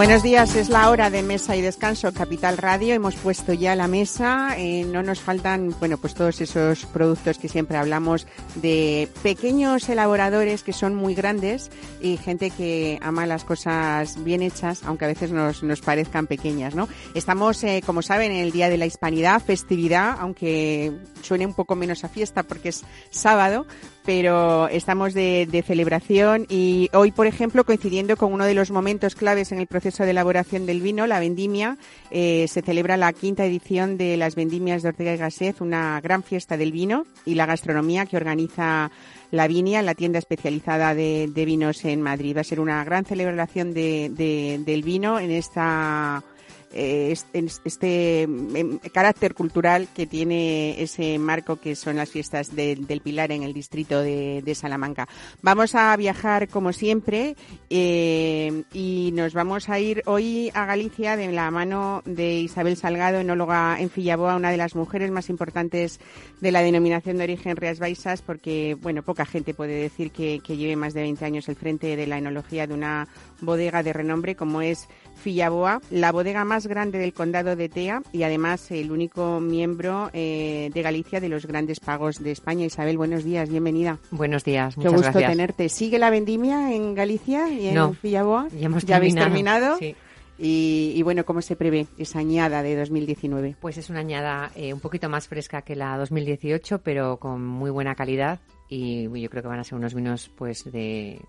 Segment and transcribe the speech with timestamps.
[0.00, 2.94] Buenos días, es la hora de mesa y descanso Capital Radio.
[2.94, 4.54] Hemos puesto ya la mesa.
[4.56, 10.62] Eh, no nos faltan, bueno, pues todos esos productos que siempre hablamos de pequeños elaboradores
[10.62, 15.32] que son muy grandes y gente que ama las cosas bien hechas, aunque a veces
[15.32, 16.88] nos, nos parezcan pequeñas, ¿no?
[17.14, 21.76] Estamos, eh, como saben, en el Día de la Hispanidad, festividad, aunque suene un poco
[21.76, 23.66] menos a fiesta porque es sábado,
[24.04, 29.14] pero estamos de, de, celebración y hoy, por ejemplo, coincidiendo con uno de los momentos
[29.14, 31.76] claves en el proceso de elaboración del vino, la vendimia,
[32.10, 36.22] eh, se celebra la quinta edición de las vendimias de Ortega y Gasset, una gran
[36.22, 38.90] fiesta del vino y la gastronomía que organiza
[39.30, 42.36] la Vinia, la tienda especializada de, de vinos en Madrid.
[42.36, 46.24] Va a ser una gran celebración de, de, del vino en esta
[46.72, 47.16] eh,
[47.64, 53.32] este em, carácter cultural que tiene ese marco que son las fiestas de, del Pilar
[53.32, 55.08] en el distrito de, de, Salamanca.
[55.42, 57.36] Vamos a viajar como siempre
[57.70, 63.18] eh, y nos vamos a ir hoy a Galicia de la mano de Isabel Salgado,
[63.18, 66.00] enóloga en Fillaboa, una de las mujeres más importantes
[66.40, 70.56] de la denominación de origen Rías Baixas, porque bueno, poca gente puede decir que, que
[70.56, 73.08] lleve más de 20 años al frente de la enología de una
[73.40, 74.88] bodega de renombre como es
[75.20, 80.70] Fillaboa, la bodega más grande del condado de Tea y además el único miembro eh,
[80.72, 82.64] de Galicia de los grandes pagos de España.
[82.64, 83.98] Isabel, buenos días, bienvenida.
[84.10, 85.30] Buenos días, muchas Qué gusto gracias.
[85.30, 85.68] tenerte.
[85.68, 88.48] ¿Sigue la vendimia en Galicia y en no, Fillaboa?
[88.48, 89.76] Ya, hemos ¿Ya habéis terminado?
[89.76, 89.78] terminado?
[89.78, 89.96] Sí.
[90.42, 93.56] Y, y, bueno, ¿cómo se prevé esa añada de 2019?
[93.60, 97.70] Pues es una añada eh, un poquito más fresca que la 2018, pero con muy
[97.70, 101.20] buena calidad y yo creo que van a ser unos vinos pues de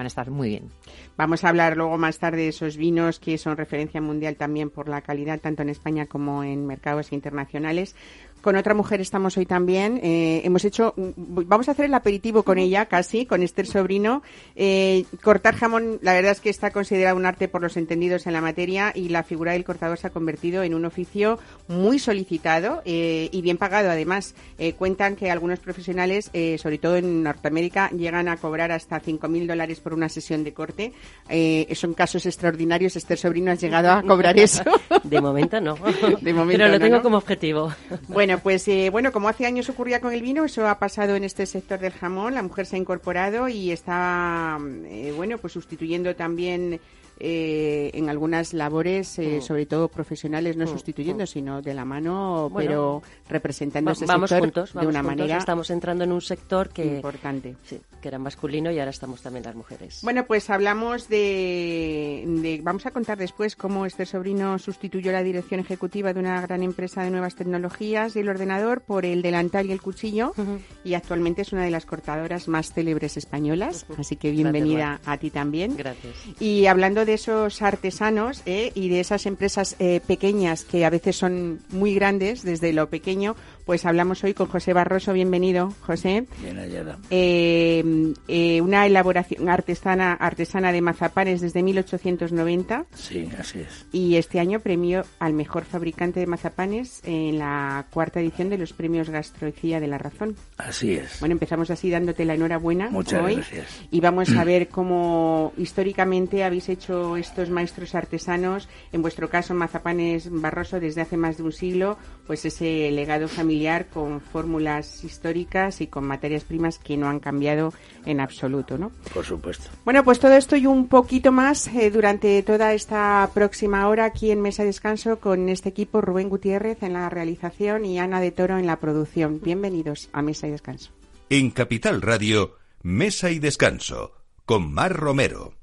[0.00, 0.70] van a estar muy bien.
[1.18, 4.88] Vamos a hablar luego más tarde de esos vinos que son referencia mundial también por
[4.88, 7.94] la calidad, tanto en España como en mercados internacionales.
[8.40, 10.00] Con otra mujer estamos hoy también.
[10.02, 14.22] Eh, hemos hecho, vamos a hacer el aperitivo con ella casi, con Esther Sobrino.
[14.56, 18.32] Eh, cortar jamón, la verdad es que está considerado un arte por los entendidos en
[18.32, 22.82] la materia y la figura del cortador se ha convertido en un oficio muy solicitado
[22.84, 23.90] eh, y bien pagado.
[23.90, 29.00] Además, eh, cuentan que algunos profesionales, eh, sobre todo en Norteamérica, llegan a cobrar hasta
[29.00, 30.92] 5.000 dólares por una sesión de corte.
[31.28, 32.96] Eh, son casos extraordinarios.
[32.96, 34.62] Esther Sobrino, ¿has llegado a cobrar eso?
[35.04, 35.74] De momento no.
[36.20, 37.02] De momento Pero lo no, tengo ¿no?
[37.02, 37.72] como objetivo.
[38.08, 41.24] Bueno, pues eh, bueno, como hace años ocurría con el vino, eso ha pasado en
[41.24, 42.34] este sector del jamón.
[42.34, 46.80] La mujer se ha incorporado y está, eh, bueno, pues sustituyendo también
[47.20, 49.42] eh, en algunas labores, eh, Mm.
[49.42, 51.26] sobre todo profesionales, no Mm, sustituyendo, mm.
[51.26, 55.00] sino de la mano, Bueno, pero representando Va- ese vamos sector juntos, de vamos una
[55.00, 55.16] juntos.
[55.18, 57.54] manera Estamos entrando en un sector que, importante.
[57.64, 60.00] sí, que era masculino y ahora estamos también las mujeres.
[60.02, 65.60] Bueno, pues hablamos de, de- Vamos a contar después cómo este sobrino sustituyó la dirección
[65.60, 69.72] ejecutiva de una gran empresa de nuevas tecnologías y el ordenador por el delantal y
[69.72, 70.58] el cuchillo Ujú.
[70.84, 74.00] y actualmente es una de las cortadoras más célebres españolas, Ujú.
[74.00, 75.76] así que bienvenida Gracias, a ti también.
[75.76, 76.14] Gracias.
[76.40, 78.72] Y hablando de esos artesanos ¿eh?
[78.74, 83.36] y de esas empresas eh, pequeñas que a veces son muy grandes desde lo pequeño,
[83.64, 85.12] pues hablamos hoy con José Barroso.
[85.12, 86.26] Bienvenido, José.
[86.42, 86.98] Bien hallada.
[87.10, 93.86] Eh, eh, una elaboración artesana, artesana de mazapanes desde 1890 Sí, así es.
[93.92, 98.72] y este año premió al mejor fabricante de mazapanes en la cuarta edición de los
[98.72, 100.36] premios Gastroecía de la Razón.
[100.58, 101.20] Así es.
[101.20, 103.66] Bueno, empezamos así dándote la enhorabuena Muchas hoy gracias.
[103.90, 110.28] y vamos a ver cómo históricamente habéis hecho estos maestros artesanos, en vuestro caso Mazapanes
[110.30, 115.86] Barroso desde hace más de un siglo, pues ese legado familiar con fórmulas históricas y
[115.86, 117.72] con materias primas que no han cambiado
[118.04, 118.90] en absoluto, ¿no?
[119.14, 119.70] Por supuesto.
[119.84, 124.30] Bueno, pues todo esto y un poquito más eh, durante toda esta próxima hora aquí
[124.30, 128.30] en Mesa de Descanso con este equipo Rubén Gutiérrez en la realización y Ana de
[128.30, 129.40] Toro en la producción.
[129.40, 130.92] Bienvenidos a Mesa y Descanso.
[131.28, 134.12] En Capital Radio, Mesa y Descanso,
[134.44, 135.59] con Mar Romero.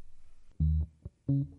[1.27, 1.56] Thank you.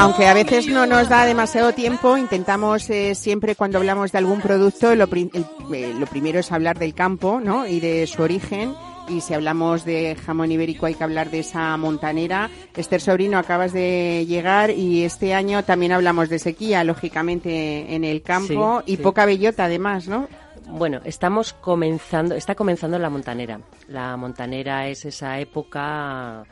[0.00, 4.40] Aunque a veces no nos da demasiado tiempo, intentamos eh, siempre cuando hablamos de algún
[4.40, 7.66] producto, lo, eh, lo primero es hablar del campo ¿no?
[7.66, 8.74] y de su origen
[9.10, 12.48] y si hablamos de jamón ibérico hay que hablar de esa montanera.
[12.74, 18.22] Esther Sobrino, acabas de llegar y este año también hablamos de sequía, lógicamente, en el
[18.22, 20.28] campo y poca bellota además, ¿no?
[20.66, 23.60] Bueno, estamos comenzando, está comenzando la montanera.
[23.88, 26.46] La montanera es esa época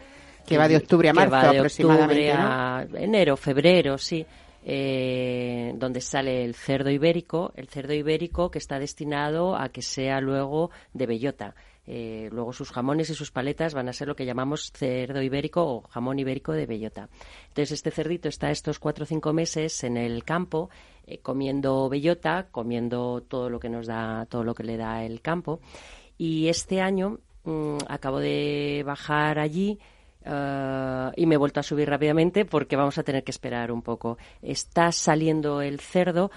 [0.48, 4.24] que va de octubre a marzo aproximadamente, a enero, febrero, sí.
[4.70, 10.20] Eh, donde sale el cerdo ibérico, el cerdo ibérico que está destinado a que sea
[10.20, 11.54] luego de bellota.
[11.90, 15.64] Eh, luego sus jamones y sus paletas van a ser lo que llamamos cerdo ibérico
[15.64, 17.08] o jamón ibérico de bellota.
[17.48, 20.68] Entonces este cerdito está estos cuatro o cinco meses en el campo
[21.06, 25.22] eh, comiendo bellota, comiendo todo lo que nos da, todo lo que le da el
[25.22, 25.60] campo.
[26.18, 29.78] Y este año mm, acabo de bajar allí.
[30.24, 33.82] Eh, y me he vuelto a subir rápidamente porque vamos a tener que esperar un
[33.82, 34.18] poco.
[34.42, 36.30] Está saliendo el cerdo,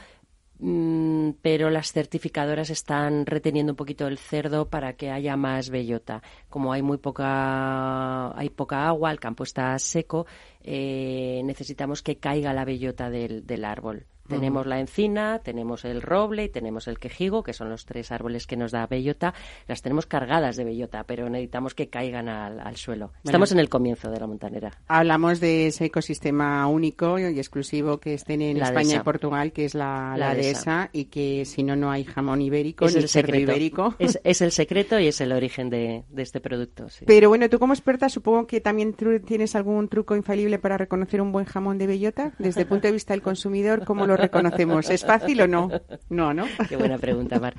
[0.64, 6.22] Mm, pero las certificadoras están reteniendo un poquito el cerdo para que haya más bellota.
[6.50, 10.28] Como hay muy poca, hay poca agua, el campo está seco,
[10.62, 14.06] eh, necesitamos que caiga la bellota del, del árbol.
[14.32, 18.48] Tenemos la encina, tenemos el roble y tenemos el quejigo, que son los tres árboles
[18.48, 19.34] que nos da bellota.
[19.68, 23.12] Las tenemos cargadas de bellota, pero necesitamos que caigan al, suelo.
[23.24, 24.72] Estamos en el comienzo de la montanera.
[24.88, 29.76] Hablamos de ese ecosistema único y exclusivo que estén en España y Portugal, que es
[29.76, 33.52] la, la, dehesa, y que si no, no hay jamón ibérico es ni el secreto.
[33.52, 33.96] ibérico.
[34.00, 36.88] Es, el secreto y es el origen de, este producto.
[37.06, 38.96] Pero bueno, tú como experta supongo que también
[39.26, 42.34] tienes algún truco infalible para reconocer un buen jamón de bellota.
[42.40, 44.90] Desde el punto de vista del consumidor, ¿cómo lo reconocemos?
[44.90, 45.70] ¿Es fácil o no?
[46.10, 46.46] No, ¿no?
[46.70, 47.56] Qué buena pregunta, Mar.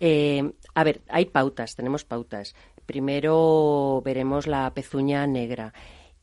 [0.00, 2.54] Eh, a ver, hay pautas, tenemos pautas.
[2.86, 5.72] Primero veremos la pezuña negra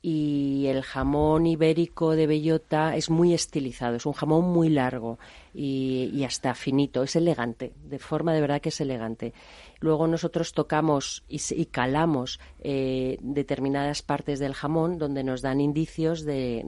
[0.01, 5.19] y el jamón ibérico de bellota es muy estilizado, es un jamón muy largo
[5.54, 9.34] y, hasta finito, es elegante, de forma de verdad que es elegante.
[9.81, 16.63] Luego nosotros tocamos y, calamos eh, determinadas partes del jamón donde nos dan indicios de,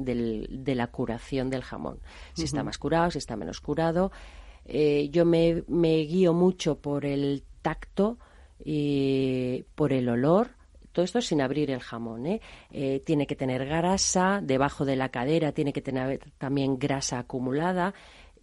[0.75, 1.99] la curación del jamón,
[2.33, 4.11] si está más curado, si está menos curado.
[4.65, 8.17] Eh, yo me, me guío mucho por el tacto
[8.63, 10.60] y por el olor
[10.91, 12.25] todo esto sin abrir el jamón.
[12.25, 12.41] ¿eh?
[12.71, 13.01] ¿eh?
[13.05, 17.93] tiene que tener grasa, debajo de la cadera tiene que tener también grasa acumulada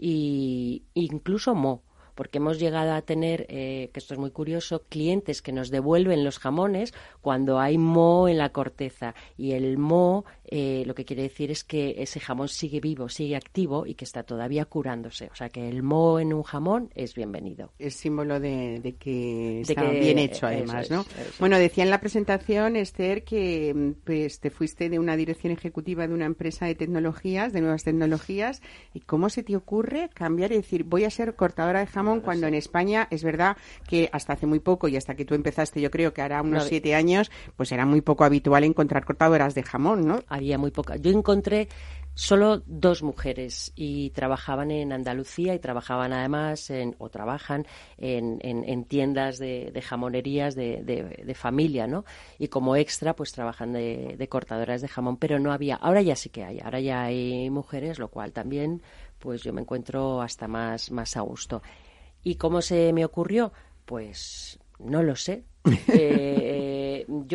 [0.00, 1.82] e incluso mo
[2.18, 6.24] porque hemos llegado a tener, eh, que esto es muy curioso, clientes que nos devuelven
[6.24, 9.14] los jamones cuando hay moho en la corteza.
[9.36, 13.36] Y el moho eh, lo que quiere decir es que ese jamón sigue vivo, sigue
[13.36, 15.28] activo y que está todavía curándose.
[15.32, 17.72] O sea que el moho en un jamón es bienvenido.
[17.78, 21.04] Es símbolo de, que está bien hecho, además, ¿no?
[21.38, 26.06] Bueno, decía en la presentación, Esther, que mm, pues, te fuiste de una dirección ejecutiva
[26.06, 28.62] de una empresa de tecnologías, de nuevas tecnologías.
[28.94, 32.18] ¿Y cómo se te ocurre cambiar y decir, voy a ser cortadora de jamón?
[32.20, 33.56] cuando en España es verdad
[33.86, 36.64] que hasta hace muy poco y hasta que tú empezaste, yo creo que hará unos
[36.64, 40.22] siete años, pues era muy poco habitual encontrar cortadoras de jamón, ¿no?
[40.38, 40.96] Había muy poca.
[40.96, 41.68] Yo encontré
[42.18, 47.64] solo dos mujeres y trabajaban en Andalucía y trabajaban además en, o trabajan
[47.96, 52.04] en, en, tiendas de, jamonerías de, de, familia, ¿no?
[52.36, 55.76] Y como extra, pues trabajan de, cortadoras de jamón, pero no había.
[55.76, 58.82] Ahora ya sí que hay, ahora ya hay mujeres, lo cual también,
[59.20, 61.62] pues yo me encuentro hasta más, más a gusto.
[62.24, 63.52] ¿Y cómo se me ocurrió?
[63.84, 65.44] Pues no lo sé.
[65.88, 66.57] Eh,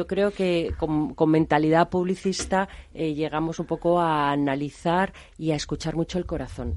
[0.03, 5.95] yo creo que con, mentalidad publicista eh, llegamos un poco a analizar y a escuchar
[5.95, 6.75] mucho el corazón.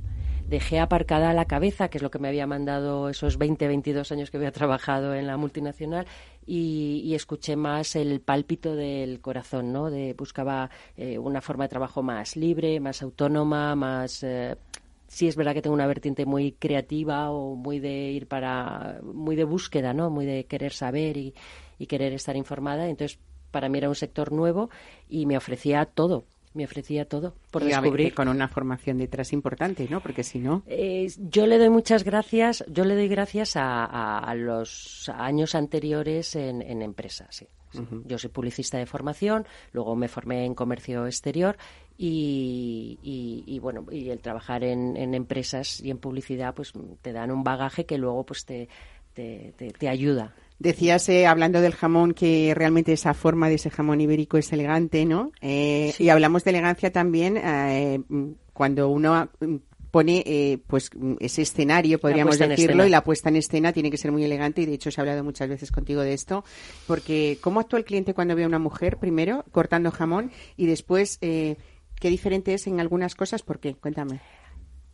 [0.49, 4.30] Dejé aparcada la cabeza, que es lo que me había mandado esos 20, 22 años
[4.30, 6.06] que había trabajado en la multinacional,
[6.47, 9.90] y, escuché más el pálpito del corazón, ¿no?
[9.90, 14.25] De, buscaba eh, una forma de trabajo más libre, más autónoma, más
[15.09, 19.35] sí es verdad que tengo una vertiente muy creativa o muy de ir para, muy
[19.35, 20.11] de búsqueda, ¿no?
[20.11, 21.35] Muy de querer saber y,
[21.85, 22.88] querer estar informada.
[22.88, 23.18] Entonces,
[23.50, 24.71] para mí era un sector nuevo
[25.09, 26.25] y me ofrecía todo
[26.56, 28.14] me ofrecía todo por descubrir.
[28.14, 30.00] con una formación detrás importante, ¿no?
[30.00, 30.62] Porque si no...
[30.66, 36.62] Eh, yo le doy muchas gracias, yo le doy gracias a, los años anteriores en,
[36.83, 37.45] empresas,
[38.06, 41.59] Yo soy publicista de formación, luego me formé en comercio exterior
[41.99, 47.85] y, bueno y el trabajar en, empresas y en publicidad pues te dan un bagaje
[47.85, 48.68] que luego pues te,
[49.12, 54.38] te, ayuda Decías, eh, hablando del jamón, que realmente esa forma de ese jamón ibérico
[54.38, 55.32] es elegante, ¿no?
[55.42, 58.00] Eh, y hablamos de elegancia también eh,
[58.54, 59.28] cuando uno
[59.90, 64.25] pone pues ese escenario, podríamos decirlo, y la puesta en escena tiene que ser muy
[64.25, 66.44] elegante y de hecho se ha hablado muchas veces contigo de esto,
[66.86, 71.18] porque ¿cómo actúa el cliente cuando ve a una mujer, primero, cortando jamón y después
[71.18, 71.56] qué
[72.00, 73.75] diferente es en algunas cosas, ¿por qué?
[73.75, 74.20] Cuéntame.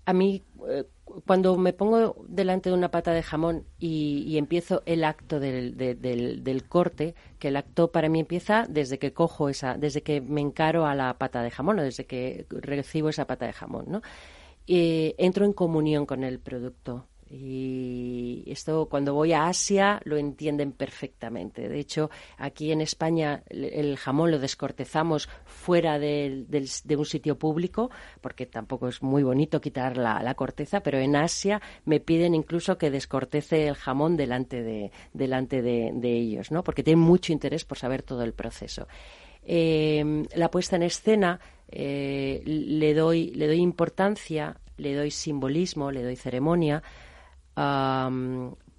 [0.05, 0.85] A mí, eh,
[1.27, 6.65] cuando me pongo delante de una pata de jamón y, empiezo el acto del, del,
[6.69, 10.87] corte, que el acto para mí empieza desde que cojo esa, desde que me encaro
[10.87, 14.03] a la pata de jamón o desde que recibo esa pata de jamón, ¿no?
[14.67, 17.07] Eh, entro en comunión con el producto.
[17.35, 21.67] Y esto cuando voy a Asia lo entienden perfectamente.
[21.67, 26.45] De hecho, aquí en España el jamón lo descortezamos fuera de,
[26.91, 32.01] un sitio público, porque tampoco es muy bonito quitar la, corteza, pero en Asia me
[32.01, 36.63] piden incluso que descortece el jamón delante de, delante de, ellos, ¿no?
[36.63, 38.87] porque tienen mucho interés por saber todo el proceso.
[39.43, 46.03] Eh, la puesta en escena eh, le, doy, le doy importancia, le doy simbolismo, le
[46.03, 46.83] doy ceremonia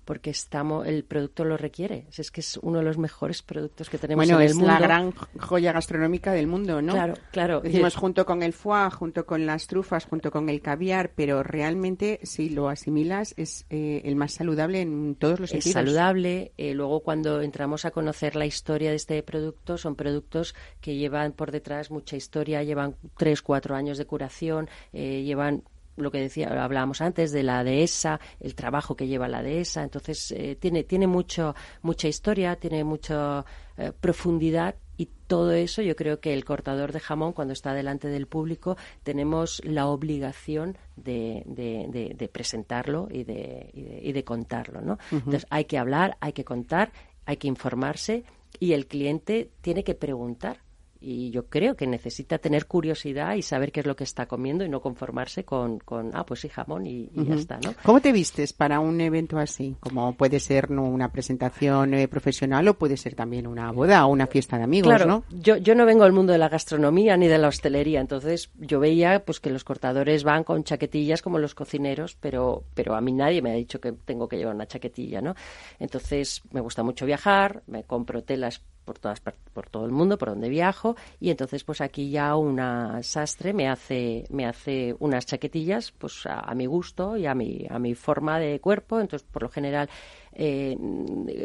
[0.06, 2.08] porque estamos, el producto lo requiere.
[2.16, 4.66] Es que es uno de los mejores productos que tenemos en el mundo.
[4.66, 6.94] Bueno, es la gran joya gastronómica del mundo, ¿no?
[6.94, 7.62] Claro, claro.
[7.62, 12.20] Decimos junto con el foie, junto con las trufas, junto con el caviar, pero realmente
[12.24, 15.68] si lo asimilas es eh, el más saludable en todos los sentidos.
[15.68, 16.52] Es saludable.
[16.58, 21.32] Eh, luego cuando entramos a conocer la historia de este producto, son productos que llevan
[21.32, 25.64] por detrás mucha historia, llevan tres, cuatro años de curación, eh, llevan
[25.96, 30.32] lo que decía, hablábamos antes de la dehesa, el trabajo que lleva la dehesa, entonces
[30.32, 33.46] eh, tiene, tiene mucho, mucha historia, tiene mucha
[33.78, 38.08] eh, profundidad y todo eso yo creo que el cortador de jamón cuando está delante
[38.08, 45.00] del público tenemos la obligación de, de, presentarlo y de, y de, contarlo, ¿no?
[45.12, 46.92] Entonces hay que hablar, hay que contar,
[47.26, 48.24] hay que informarse
[48.60, 50.63] y el cliente tiene que preguntar
[51.04, 54.64] y yo creo que necesita tener curiosidad y saber qué es lo que está comiendo
[54.64, 57.74] y no conformarse con, con ah, pues sí, jamón y, ya está, ¿no?
[57.84, 59.76] ¿Cómo te vistes para un evento así?
[59.82, 60.84] Como puede ser ¿no?
[60.84, 64.88] una presentación eh, profesional o puede ser también una boda o una fiesta de amigos,
[64.88, 65.24] claro, ¿no?
[65.30, 68.80] Yo, yo no vengo del mundo de la gastronomía ni de la hostelería, entonces yo
[68.80, 73.12] veía pues que los cortadores van con chaquetillas como los cocineros, pero, pero a mí
[73.12, 75.36] nadie me ha dicho que tengo que llevar una chaquetilla, ¿no?
[75.80, 80.30] Entonces me gusta mucho viajar, me compro telas por todas por todo el mundo por
[80.30, 85.92] donde viajo y entonces pues aquí ya una sastre me hace me hace unas chaquetillas
[85.92, 89.00] pues a, mi gusto y a mi a mi forma de cuerpo.
[89.00, 89.90] Entonces por lo general
[90.34, 90.78] eh,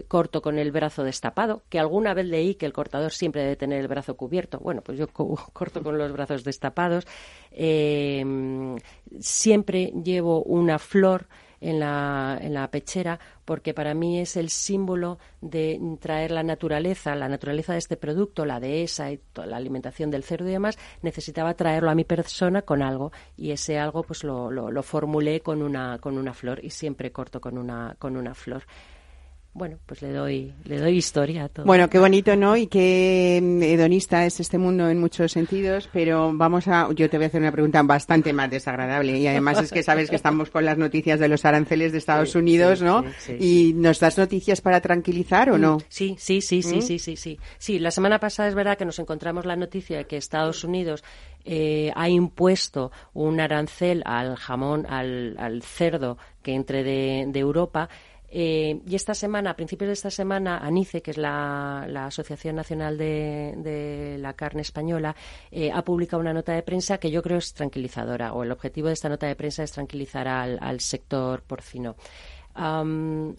[0.08, 3.80] corto con el brazo destapado que alguna vez leí que el cortador siempre debe tener
[3.80, 4.58] el brazo cubierto.
[4.58, 5.06] Bueno pues yo
[5.52, 7.06] corto con los brazos destapados.
[7.50, 8.24] Eh,
[9.20, 11.26] siempre llevo una flor
[11.60, 17.14] en la, en la pechera porque para mí es el símbolo de traer la naturaleza,
[17.14, 20.78] la naturaleza de este producto, la dehesa y toda la alimentación del cerdo y demás,
[21.02, 25.40] necesitaba traerlo a mi persona con algo y ese algo pues lo, lo, lo formulé
[25.40, 28.64] con una, con una flor y siempre corto con una, con una flor
[29.54, 31.66] bueno, pues le doy, le doy historia a todo.
[31.66, 32.56] Bueno, qué bonito, ¿no?
[32.56, 37.16] Y qué mm, hedonista es este mundo en muchos sentidos, pero vamos a, yo te
[37.16, 40.50] voy a hacer una pregunta bastante más desagradable y además es que sabes que estamos
[40.50, 43.04] con las noticias de los aranceles de Estados Unidos, ¿no?
[43.38, 45.78] y nos das noticias para tranquilizar o no?
[45.88, 46.82] Sí, sí, sí, sí, ¿Mm?
[46.82, 47.38] sí, sí, sí.
[47.58, 51.02] Sí, la semana pasada es verdad que nos encontramos la noticia de que Estados Unidos
[51.44, 57.88] eh, ha impuesto un arancel al jamón, al, al cerdo que entre de, de Europa
[58.30, 62.98] eh, y esta semana, a principios de esta semana, ANICE, que es la, Asociación Nacional
[62.98, 65.16] de, la Carne Española,
[65.50, 68.88] eh, ha publicado una nota de prensa que yo creo es tranquilizadora, o el objetivo
[68.88, 71.96] de esta nota de prensa es tranquilizar al, sector porcino.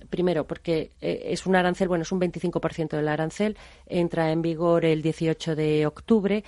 [0.10, 4.86] primero, porque eh, es un arancel, bueno, es un 25% del arancel, entra en vigor
[4.86, 6.44] el 18 de octubre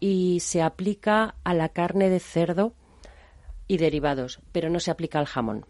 [0.00, 2.72] y se aplica a la carne de cerdo
[3.66, 5.64] y derivados, pero no se aplica al jamón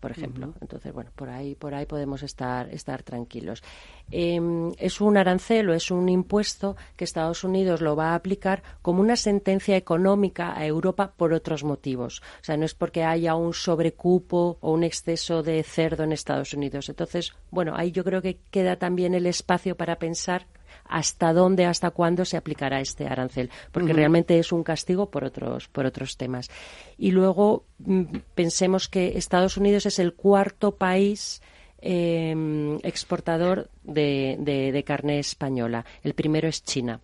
[0.00, 0.54] por ejemplo.
[0.60, 3.62] Entonces, bueno, por ahí, por ahí podemos estar, estar tranquilos.
[4.10, 8.62] Em, es un arancel o es un impuesto que Estados Unidos lo va a aplicar
[8.82, 12.22] como una sentencia económica a Europa por otros motivos.
[12.40, 16.54] O sea, no es porque haya un sobrecupo o un exceso de cerdo en Estados
[16.54, 16.88] Unidos.
[16.88, 20.46] Entonces, bueno, ahí yo creo que queda también el espacio para pensar
[20.88, 25.68] hasta dónde, hasta cuándo se aplicará este arancel, porque realmente es un castigo por otros,
[25.68, 26.50] por otros temas.
[26.96, 28.04] Y luego mm,
[28.34, 31.42] pensemos que Estados Unidos es el cuarto país
[31.80, 35.84] em, exportador de, carne española.
[36.02, 37.00] El primero es China.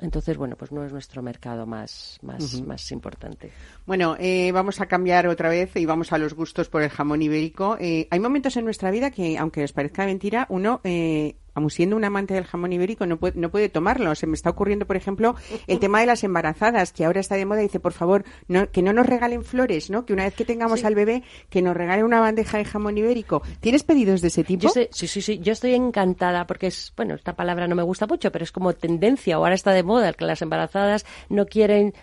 [0.00, 3.50] Entonces, bueno, pues no es nuestro mercado más, más, más importante.
[3.84, 7.20] Bueno, eh, vamos a cambiar otra vez y vamos a los gustos por el jamón
[7.20, 7.76] ibérico.
[7.80, 11.96] Eh, hay momentos en nuestra vida que, aunque os parezca mentira, uno eh, aun siendo
[11.96, 14.14] un amante del jamón ibérico, no puede, no puede tomarlo.
[14.14, 15.36] Se me está ocurriendo, por ejemplo,
[15.66, 18.82] el tema de las embarazadas, que ahora está de moda, dice, por favor, no, que
[18.82, 20.04] no nos regalen flores, ¿no?
[20.04, 23.42] Que una vez que tengamos al bebé, que nos regalen una bandeja de jamón ibérico.
[23.60, 24.68] ¿Tienes pedidos de ese tipo?
[24.68, 25.38] sí, sí, sí.
[25.40, 28.72] Yo estoy encantada porque es, bueno, esta palabra no me gusta mucho, pero es como
[28.72, 31.94] tendencia, ahora está de moda, que las embarazadas no quieren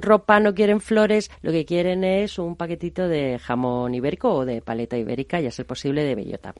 [0.00, 4.60] ropa, no quieren flores, lo que quieren es un paquetito de jamón ibérico o de
[4.62, 6.54] paleta ibérica y a ser posible de bellota.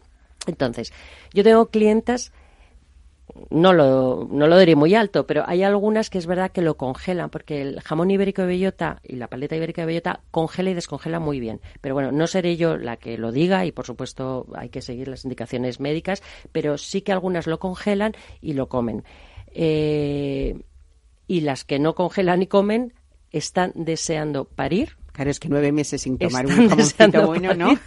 [0.46, 0.92] Entonces,
[1.32, 2.32] yo tengo clientas
[3.50, 6.76] no lo, no lo diré muy alto, pero hay algunas que es verdad que lo
[6.76, 10.74] congelan, porque el jamón ibérico de bellota y la paleta ibérica de bellota congela y
[10.74, 11.60] descongela muy bien.
[11.80, 15.08] Pero bueno, no seré yo la que lo diga y por supuesto hay que seguir
[15.08, 16.22] las indicaciones médicas,
[16.52, 19.04] pero sí que algunas lo congelan y lo comen.
[19.54, 20.60] Eh,
[21.26, 22.92] y las que no congelan y comen
[23.30, 24.96] están deseando parir.
[25.12, 27.78] Claro, es que nueve meses sin tomar un jamoncito bueno, ¿no?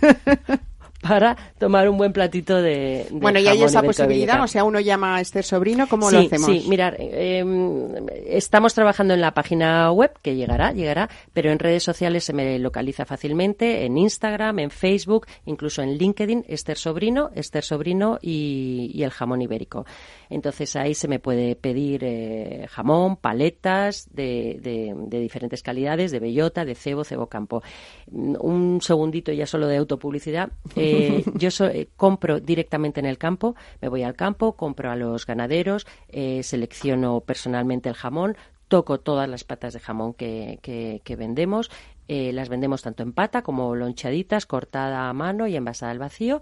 [1.07, 5.17] Para tomar un buen platito de, Bueno, y hay esa posibilidad, o sea, uno llama
[5.17, 6.47] a este sobrino, ¿cómo lo hacemos?
[6.47, 11.83] Sí, mirar, em, estamos trabajando en la página web, que llegará, llegará, pero en redes
[11.83, 17.63] sociales se me localiza fácilmente, en Instagram, en Facebook, incluso en LinkedIn, Esther Sobrino, Esther
[17.63, 19.85] Sobrino y, el jamón ibérico.
[20.31, 26.65] Entonces ahí se me puede pedir eh, jamón, paletas de, de, diferentes calidades, de bellota,
[26.65, 27.61] de cebo, cebo campo.
[28.07, 30.49] Un segundito ya solo de autopublicidad.
[30.75, 30.94] Eh,
[31.35, 35.85] yo eh, compro directamente en el campo, me voy al campo, compro a los ganaderos,
[36.09, 38.37] eh, selecciono personalmente el jamón,
[38.67, 41.69] toco todas las patas de jamón que, vendemos,
[42.07, 46.41] las vendemos tanto en pata como lonchaditas, cortada a mano y envasada al vacío.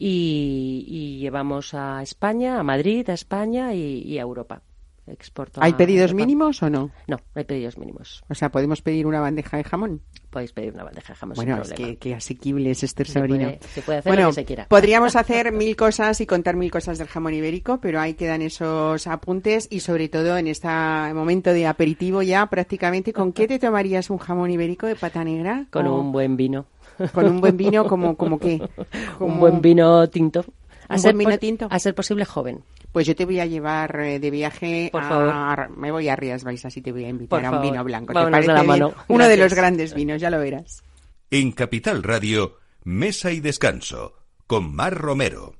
[0.00, 4.62] Y, llevamos a España, a Madrid, a España y, a Europa.
[5.10, 6.90] Exporto ¿Hay pedidos mínimos o no?
[7.06, 8.22] No, no hay pedidos mínimos.
[8.28, 10.02] O sea, ¿podemos pedir una bandeja de jamón?
[10.30, 13.52] podéis pedir una bandeja de jamón bueno, es que, asequible es este sobrino.
[13.72, 14.66] Se puede, hacer lo que se quiera.
[14.68, 19.06] Podríamos hacer mil cosas y contar mil cosas del jamón ibérico, pero ahí quedan esos
[19.06, 20.68] apuntes y sobre todo en este
[21.14, 25.66] momento de aperitivo ya prácticamente, ¿con qué te tomarías un jamón ibérico de pata negra?
[25.70, 26.66] Con un buen vino.
[27.12, 28.60] Con un buen vino, como, como qué?
[29.20, 30.44] Un buen vino tinto.
[30.88, 31.68] A ser, vino tinto?
[31.70, 32.64] A ser posible joven.
[32.92, 35.76] Pues yo te voy a llevar eh, de viaje Por a, favor.
[35.76, 38.14] me voy a Rías Baixas y te voy a invitar a un vino blanco.
[38.14, 38.94] ¿Te parece la mano.
[39.08, 40.82] Uno de los grandes vinos, ya lo verás.
[41.30, 44.14] En Capital Radio, Mesa y Descanso,
[44.46, 45.57] con Mar Romero.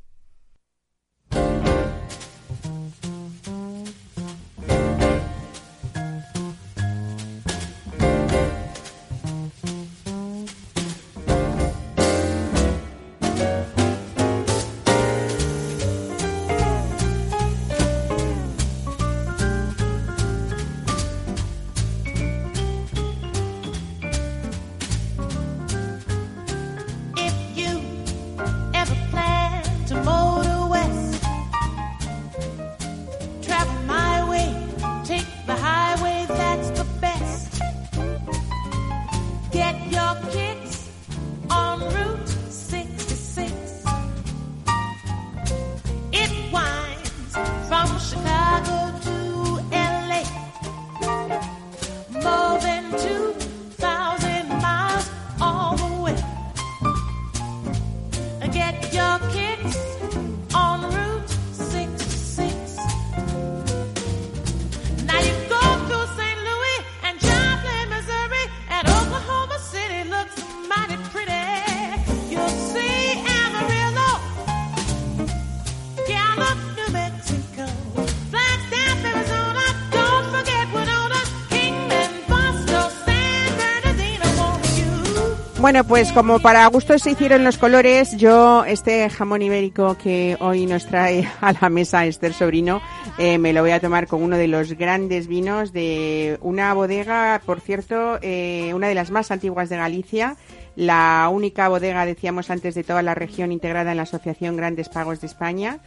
[85.68, 90.64] Bueno, pues como para gusto se hicieron los colores, yo este jamón ibérico que hoy
[90.64, 92.80] nos trae a la mesa Esther Sobrino,
[93.18, 97.42] eh, me lo voy a tomar con uno de los grandes vinos de una bodega,
[97.44, 100.38] por cierto, eh, una de las más antiguas de Galicia,
[100.74, 105.20] la única bodega, decíamos antes, de toda la región integrada en la Asociación Grandes Pagos
[105.20, 105.80] de España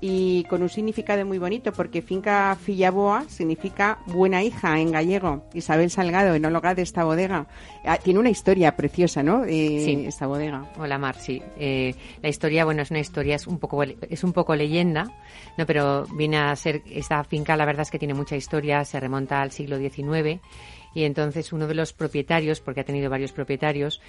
[0.00, 5.44] y con un significado muy bonito porque finca Fillaboa significa buena hija en gallego.
[5.54, 7.46] Isabel Salgado, enóloga de esta bodega.
[7.84, 9.44] Ah, tiene una historia preciosa, ¿no?
[9.44, 10.04] Eh, sí.
[10.06, 10.70] Esta bodega.
[10.78, 11.42] Hola, Mar, sí.
[11.58, 15.10] Eh, la historia, bueno, es una historia, es un poco, es un poco leyenda,
[15.56, 15.64] ¿no?
[15.66, 19.40] Pero viene a ser, esta finca la verdad es que tiene mucha historia, se remonta
[19.40, 20.40] al siglo XIX
[20.94, 24.00] y entonces uno de los propietarios, porque ha tenido varios propietarios,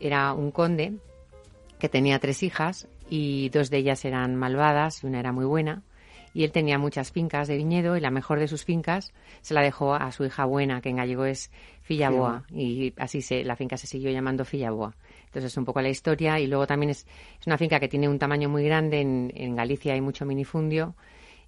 [0.00, 0.94] era un conde
[1.78, 5.82] que tenía tres hijas y dos de ellas eran malvadas y una era muy buena.
[6.34, 9.62] y él tenía muchas fincas de viñedo y la mejor de sus fincas se la
[9.62, 13.78] dejó a su hija buena, que en gallego es Fillaboa, y así se, la finca
[13.78, 14.94] se siguió llamando Fillaboa.
[15.24, 17.06] Entonces es un poco la historia y luego también es,
[17.40, 20.94] es una finca que tiene un tamaño muy grande, en, en Galicia hay mucho minifundio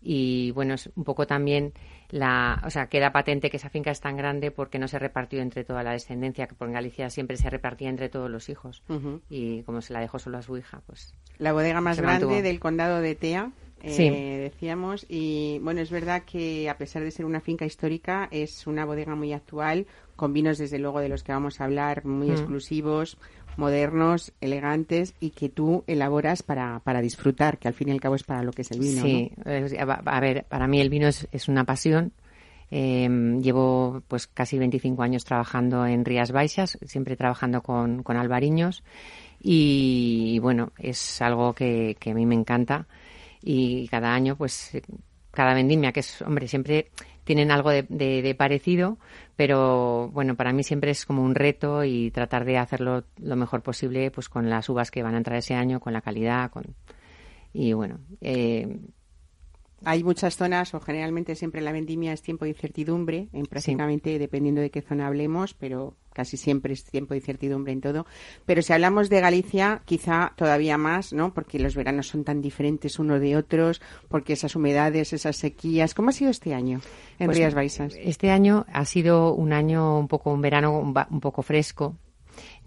[0.01, 1.73] y bueno, es un poco también
[2.11, 5.41] la, o sea, queda patente que esa finca es tan grande porque no se repartió
[5.41, 8.83] entre toda la descendencia, que por en Galicia siempre se repartía entre todos los hijos.
[9.29, 12.61] Y como se la dejó solo a su hija, pues la bodega más grande del
[12.61, 13.53] condado de Tea.
[13.81, 18.67] Eh, decíamos y bueno es verdad que a pesar de ser una finca histórica es
[18.67, 22.29] una bodega muy actual con vinos desde luego de los que vamos a hablar muy
[22.29, 23.19] exclusivos
[23.59, 28.15] modernos, elegantes y que tú elaboras para, para disfrutar, que al fin y al cabo
[28.15, 29.03] es para lo que es el vino.
[29.03, 29.33] Sí,
[29.79, 32.13] a ver, para mí el vino es, es una pasión.
[32.71, 38.85] Em, llevo pues casi 25 años trabajando en Rías Baixas, siempre trabajando con, con albariños
[39.41, 42.87] y, bueno, es algo que, que a mí me encanta
[43.43, 44.73] y cada año pues
[45.31, 46.91] cada vendimia que es, hombre, siempre
[47.29, 48.97] tienen algo de, de, parecido,
[49.37, 53.61] pero bueno, para mí siempre es como un reto y tratar de hacerlo lo mejor
[53.61, 56.75] posible pues con las uvas que van a entrar ese año, con la calidad, con
[57.53, 58.79] y bueno, eh,
[59.85, 64.61] hay muchas zonas, o generalmente siempre la vendimia es tiempo de incertidumbre, en prácticamente dependiendo
[64.61, 68.07] de qué zona hablemos, pero casi siempre es tiempo de incertidumbre en todo.
[68.45, 71.33] Pero si hablamos de Galicia, quizá todavía más, ¿no?
[71.33, 75.95] Porque los veranos son tan diferentes unos de otros, porque esas humedades, esas sequías.
[75.95, 76.81] ¿Cómo ha sido este año
[77.21, 77.95] en pues, Rías Baixas?
[78.01, 81.95] Este año ha sido un año un poco, un verano un poco fresco,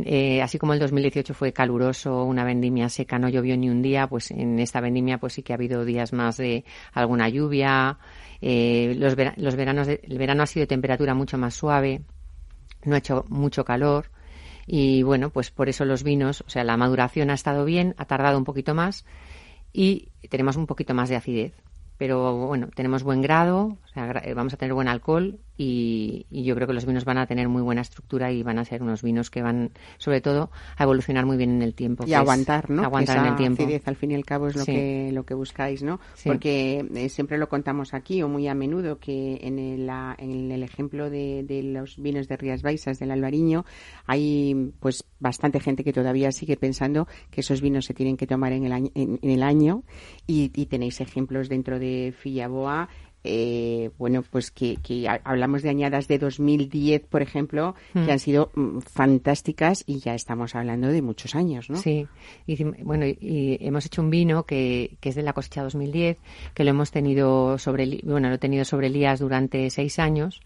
[0.06, 4.08] eh, así como el 2018 fue caluroso, una vendimia seca, no llovió ni un día,
[4.08, 7.98] pues en esta vendimia pues sí que ha habido días más de alguna lluvia.
[8.42, 12.02] Eh, los, los veranos el verano ha sido de temperatura mucho más suave,
[12.86, 14.12] no ha hecho mucho calor
[14.68, 18.06] y bueno, pues por eso los vinos, o sea, la maduración ha estado bien, ha
[18.06, 19.06] tardado un poquito más
[19.74, 21.54] y tenemos un poquito más de acidez
[22.02, 23.78] pero bueno, tenemos buen grado,
[24.36, 27.62] vamos a tener buen alcohol y, yo creo que los vinos van a tener muy
[27.62, 31.38] buena estructura y van a ser unos vinos que van, sobre todo, a evolucionar muy
[31.38, 32.04] bien en el tiempo.
[32.08, 32.84] Y aguantar, ¿no?
[32.84, 33.62] Aguantar en el tiempo.
[33.62, 36.00] Acidez, al fin y al cabo, es lo, que, lo que buscáis, ¿no?
[36.26, 40.64] Porque eh, siempre lo contamos aquí o muy a menudo que en el, en el
[40.64, 43.66] ejemplo de, de, los vinos de Rías Baixas, del Albariño,
[44.08, 48.54] hay pues bastante gente que todavía sigue pensando que esos vinos se tienen que tomar
[48.54, 49.84] en el año, en, el año
[50.26, 52.90] y, y tenéis ejemplos dentro de Fillaboa,
[53.24, 54.78] eh, bueno, pues que,
[55.24, 58.10] hablamos de añadas de 2010, por ejemplo, que mm.
[58.10, 61.78] han sido mm, fantásticas y ya estamos hablando de muchos años, ¿no?
[61.78, 62.08] Sí,
[62.48, 66.18] y, bueno, y hemos hecho un vino que, que, es de la cosecha 2010,
[66.54, 70.42] que lo hemos tenido sobre, bueno, lo he tenido sobre Elías durante seis años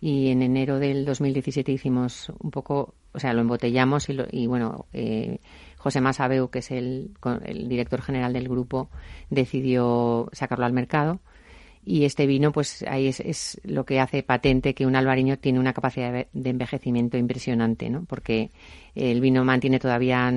[0.00, 4.86] y en enero del 2017 hicimos un poco, o sea, lo embotellamos y, y bueno,
[4.92, 5.38] eh,
[5.76, 7.10] José Masabeu, que es el,
[7.44, 8.88] el director general del grupo,
[9.30, 11.20] decidió sacarlo al mercado
[11.84, 15.72] y este vino pues ahí es, lo que hace patente que un albariño tiene una
[15.72, 18.50] capacidad de, envejecimiento impresionante no porque
[18.94, 20.32] el vino mantiene todavía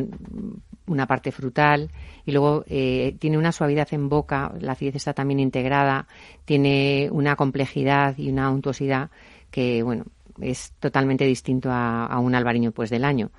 [0.88, 1.92] una parte frutal
[2.26, 6.08] y luego eh, tiene una suavidad en boca la acidez está también integrada
[6.46, 9.10] tiene una complejidad y una untuosidad
[9.52, 10.06] que bueno
[10.42, 13.32] es totalmente distinto a, un albariño pues del año.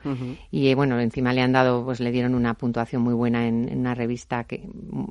[0.51, 3.79] Y eh, bueno, encima le han dado, pues le dieron una puntuación muy buena en,
[3.79, 5.05] una revista que, mm,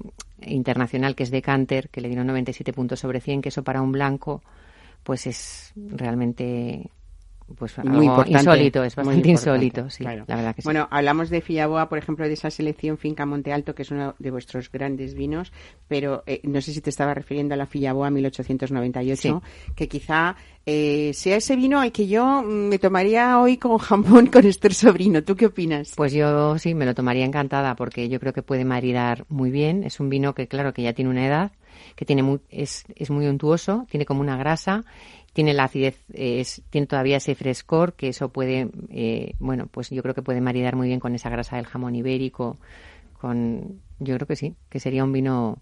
[0.46, 3.92] internacional que es Decanter, que le dieron 97 puntos sobre 100, que eso para un
[3.92, 4.42] blanco
[5.04, 6.90] pues es realmente
[7.58, 10.66] pues muy insólito, es bastante insólito, sí, la verdad que sí.
[10.66, 14.16] Bueno, hablamos de Fillaboa, por ejemplo, de esa selección Finca Monte Alto, que es uno
[14.20, 15.52] de vuestros grandes vinos,
[15.88, 19.42] pero eh, no sé si te estaba refiriendo a la Fillaboa 1898,
[19.76, 24.28] que quizá eh, sea ese vino al que yo mm, me tomaría hoy con jamón
[24.32, 25.24] con Esther Sobrino.
[25.24, 25.94] ¿Tú qué opinas?
[25.96, 29.84] Pues yo sí, me lo tomaría encantada, porque yo creo que puede maridar muy bien.
[29.84, 31.52] Es un vino que, claro, que ya tiene una edad,
[31.96, 34.86] que tiene muy, es, es muy untuoso, tiene como una grasa
[35.34, 36.00] tiene la acidez,
[36.70, 40.76] tiene todavía ese frescor, que eso puede, eh, bueno, pues yo creo que puede maridar
[40.76, 42.58] muy bien con esa grasa del jamón ibérico,
[43.20, 45.58] con, yo creo que sí, que sería un vino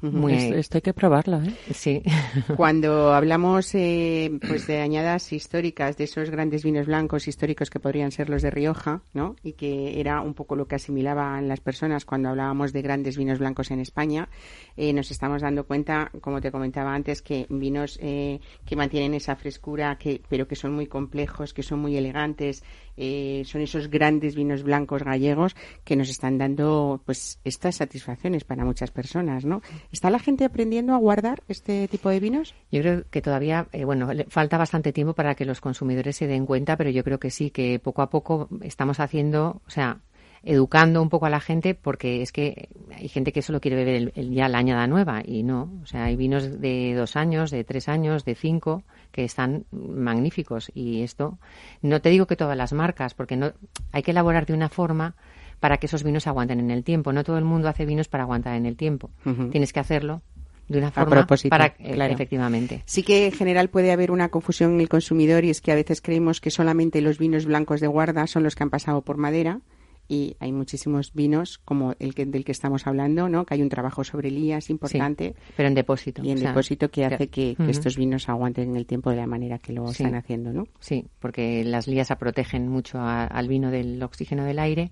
[0.00, 0.34] muy...
[0.34, 1.54] Esto, hay que probarlo, ¿eh?
[1.72, 2.02] Sí.
[2.56, 8.12] Cuando hablamos eh, pues de añadas históricas, de esos grandes vinos blancos históricos que podrían
[8.12, 9.36] ser los de Rioja, ¿no?
[9.42, 13.38] Y que era un poco lo que asimilaban las personas cuando hablábamos de grandes vinos
[13.38, 14.28] blancos en España,
[14.76, 19.36] eh, nos estamos dando cuenta, como te comentaba antes, que vinos eh, que mantienen esa
[19.36, 22.62] frescura, que, pero que son muy complejos, que son muy elegantes,
[22.96, 25.54] eh, son esos grandes vinos blancos gallegos
[25.84, 29.62] que nos están dando pues estas satisfacciones para muchas personas, ¿no?
[29.92, 32.54] ¿Está la gente aprendiendo a guardar este tipo de vinos?
[32.70, 36.46] Yo creo que todavía, eh, bueno, falta bastante tiempo para que los consumidores se den
[36.46, 40.00] cuenta, pero yo creo que sí, que poco a poco estamos haciendo, o sea,
[40.46, 44.12] educando un poco a la gente porque es que hay gente que solo quiere beber
[44.14, 45.72] el, ya la añada nueva y no.
[45.82, 50.70] O sea, hay vinos de dos años, de tres años, de cinco que están magníficos
[50.72, 51.38] y esto
[51.82, 53.52] no te digo que todas las marcas porque no
[53.90, 55.16] hay que elaborar de una forma
[55.58, 57.12] para que esos vinos aguanten en el tiempo.
[57.12, 59.10] No todo el mundo hace vinos para aguantar en el tiempo.
[59.50, 60.22] Tienes que hacerlo
[60.68, 62.14] de una forma para claro.
[62.14, 62.82] efectivamente.
[62.86, 65.76] Sí que en general puede haber una confusión en el consumidor y es que a
[65.76, 69.16] veces creemos que solamente los vinos blancos de guarda son los que han pasado por
[69.16, 69.60] madera
[70.08, 73.44] y hay muchísimos vinos como el que, del que estamos hablando, ¿no?
[73.44, 75.34] Que hay un trabajo sobre lías importante.
[75.56, 76.22] pero en depósito.
[76.24, 79.58] Y en depósito que hace que, estos vinos aguanten en el tiempo de la manera
[79.58, 80.66] que lo están haciendo, ¿no?
[80.80, 84.90] Sí, porque las lías protegen mucho al vino del oxígeno del aire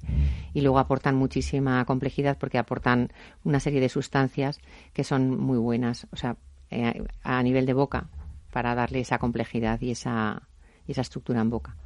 [0.52, 3.10] y luego aportan muchísima complejidad porque aportan
[3.44, 4.60] una serie de sustancias
[4.92, 6.36] que son muy buenas, o sea,
[6.70, 8.08] eh, a nivel de boca
[8.52, 10.48] para darle esa complejidad y esa
[10.86, 11.76] y esa estructura en boca.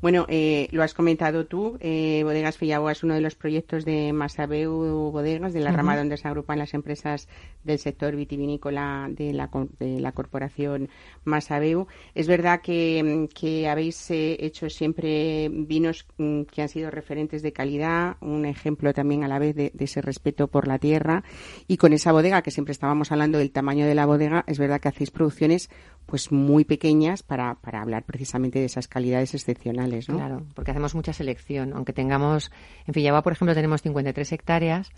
[0.00, 4.12] Bueno, eh, lo has comentado tú, eh, Bodegas Fillaboa es uno de los proyectos de
[4.12, 7.28] Masabeu Bodegas, de la rama donde se agrupan las empresas
[7.64, 10.88] del sector vitivinícola de la, de la corporación
[11.24, 11.86] Masabeu.
[12.14, 13.28] Es verdad que,
[13.70, 19.24] habéis eh, hecho siempre vinos mm, que han sido referentes de calidad, un ejemplo también
[19.24, 21.22] a la vez de, de ese respeto por la tierra.
[21.66, 24.80] Y con esa bodega que siempre estábamos hablando del tamaño de la bodega, es verdad
[24.80, 25.70] que hacéis producciones
[26.08, 30.16] pues muy pequeñas para, para hablar precisamente de esas calidades excepcionales, ¿no?
[30.16, 31.72] Claro, porque hacemos mucha selección.
[31.74, 32.50] Aunque tengamos,
[32.86, 34.90] en Fillagua, por ejemplo, tenemos 53 hectáreas,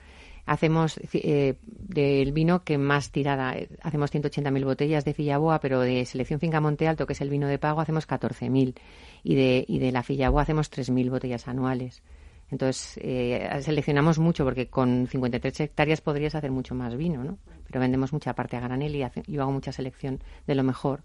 [0.46, 6.04] hacemos eh, del vino que más tirada, eh, hacemos 180.000 botellas de Fillaboa, pero de
[6.04, 8.74] selección Finca Monte Alto, que es el vino de pago, hacemos 14.000
[9.22, 12.02] y de, y de la Fillaboa hacemos 3.000 botellas anuales.
[12.50, 17.38] Entonces, eh, seleccionamos mucho porque con 53 hectáreas podrías hacer mucho más vino, ¿no?
[17.66, 21.02] Pero vendemos mucha parte a granel y yo hago mucha selección de lo mejor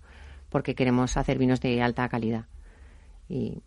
[0.49, 2.45] porque queremos hacer vinos de alta calidad.
[3.27, 3.61] Y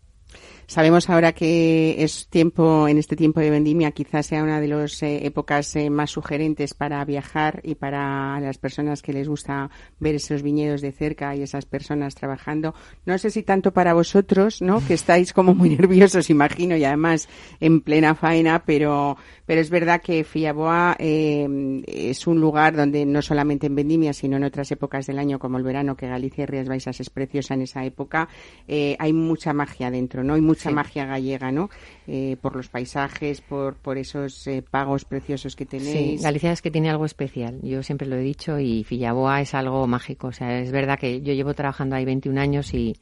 [0.67, 5.01] Sabemos ahora que es tiempo, en este tiempo de vendimia, quizás sea una de las
[5.01, 10.13] eh, épocas eh, más sugerentes para viajar y para las personas que les gusta ver
[10.13, 12.75] esos viñedos de cerca y esas personas trabajando.
[13.07, 14.85] No sé si tanto para vosotros, ¿no?
[14.85, 17.27] Que estáis como muy nerviosos, imagino, y además
[17.59, 19.17] en plena faena, pero,
[19.49, 24.37] pero es verdad que Fiaboa eh, es un lugar donde no solamente en vendimia, sino
[24.37, 27.55] en otras épocas del año, como el verano, que Galicia y Rías Baixas es preciosa
[27.55, 28.29] en esa época,
[28.67, 30.35] hay mucha magia dentro, ¿no?
[30.35, 31.71] Hay mucha magia gallega, ¿no?
[32.05, 36.19] Eh, por los paisajes, por, por esos eh, pagos preciosos que tenéis.
[36.19, 37.59] Sí, Galicia es que tiene algo especial.
[37.63, 40.27] Yo siempre lo he dicho y Fillaboa es algo mágico.
[40.27, 42.95] O sea, es verdad que yo llevo trabajando ahí 21 años y,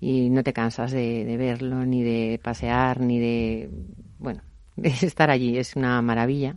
[0.00, 3.70] y no te cansas de, de verlo, ni de pasear, ni de,
[4.18, 4.42] bueno,
[4.82, 5.58] estar allí.
[5.58, 6.56] Es una maravilla.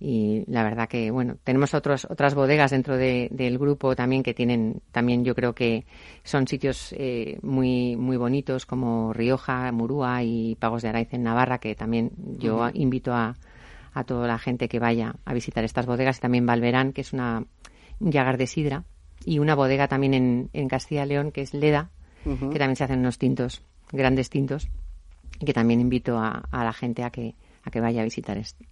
[0.00, 4.82] Y la verdad que bueno tenemos otros otras bodegas dentro del grupo también que tienen
[4.90, 5.86] también yo creo que
[6.24, 11.58] son sitios eh, muy muy bonitos como Rioja Murúa y Pagos de Araiz en Navarra
[11.58, 13.36] que también yo invito a,
[13.94, 16.18] a toda la gente que vaya a visitar estas bodegas.
[16.18, 17.44] Y también Valverán que es una
[18.00, 18.84] un llagar de sidra
[19.24, 21.90] y una bodega también en, en Castilla y León que es Leda
[22.24, 24.68] que también se hacen unos tintos grandes tintos
[25.44, 28.64] que también invito a, a la gente a que a que vaya a visitar esto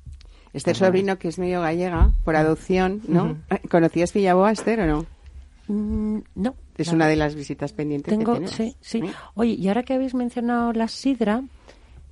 [0.52, 3.38] este sobrino que es medio gallega, por adopción, ¿no?
[3.70, 5.06] ¿Conocías Villaboa, Esther, o no?
[5.68, 6.54] Mm, no.
[6.76, 9.02] Es una de las visitas pendientes Tengo, que Sí, sí.
[9.34, 11.42] Oye, y ahora que habéis mencionado la sidra,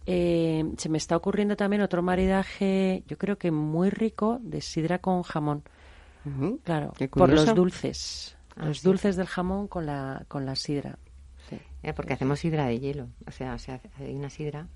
[0.07, 4.99] eh, se me está ocurriendo también otro maridaje, yo creo que muy rico, de sidra
[4.99, 5.63] con jamón.
[6.65, 8.37] Claro, por los dulces.
[8.57, 10.99] Ah, los dulces del jamón con la, con la sidra.
[11.83, 13.09] Eh, porque hacemos sidra de hielo.
[13.27, 14.69] O sea, o sea hay una sidra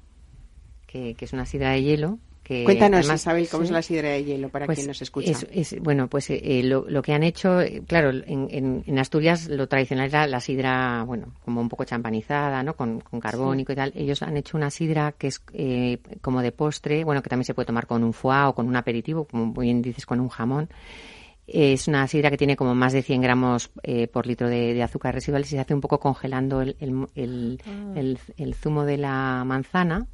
[0.87, 4.51] que, que es una sidra de hielo Cuéntanos, Isabel, cómo es la sidra de hielo
[4.51, 5.33] para pues quien nos escucha.
[5.81, 10.41] bueno, pues eh, lo, que han hecho, eh, claro, en, Asturias lo tradicional era la
[10.41, 12.75] sidra, bueno, como un poco champanizada, ¿no?
[12.75, 13.93] Con, carbónico y tal.
[13.97, 17.55] Ellos han hecho una sidra que es eh, como de postre, bueno, que también se
[17.55, 20.69] puede tomar con un foie o con un aperitivo, como bien dices, con un jamón.
[21.47, 23.71] Es una sidra que tiene como más de 100 gramos
[24.13, 26.77] por litro de, azúcar residual y se hace un poco congelando el,
[27.67, 28.01] ah.
[28.39, 30.07] el zumo de la manzana.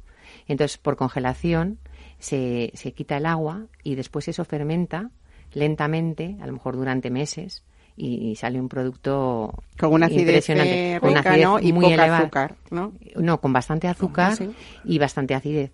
[0.47, 1.79] Entonces, por congelación,
[2.19, 5.09] se, se quita el agua y después eso fermenta
[5.53, 7.63] lentamente, a lo mejor durante meses,
[7.97, 12.55] y, sale un producto con una acidez impresionante, con una acidez y muy poca azúcar,
[12.69, 12.93] ¿no?
[13.15, 14.37] No, con bastante azúcar
[14.85, 15.71] y bastante acidez.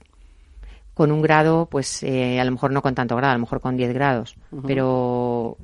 [0.97, 3.61] Con un grado, pues eh, a lo mejor no con tanto grado, a lo mejor
[3.61, 5.57] con 10 grados, pero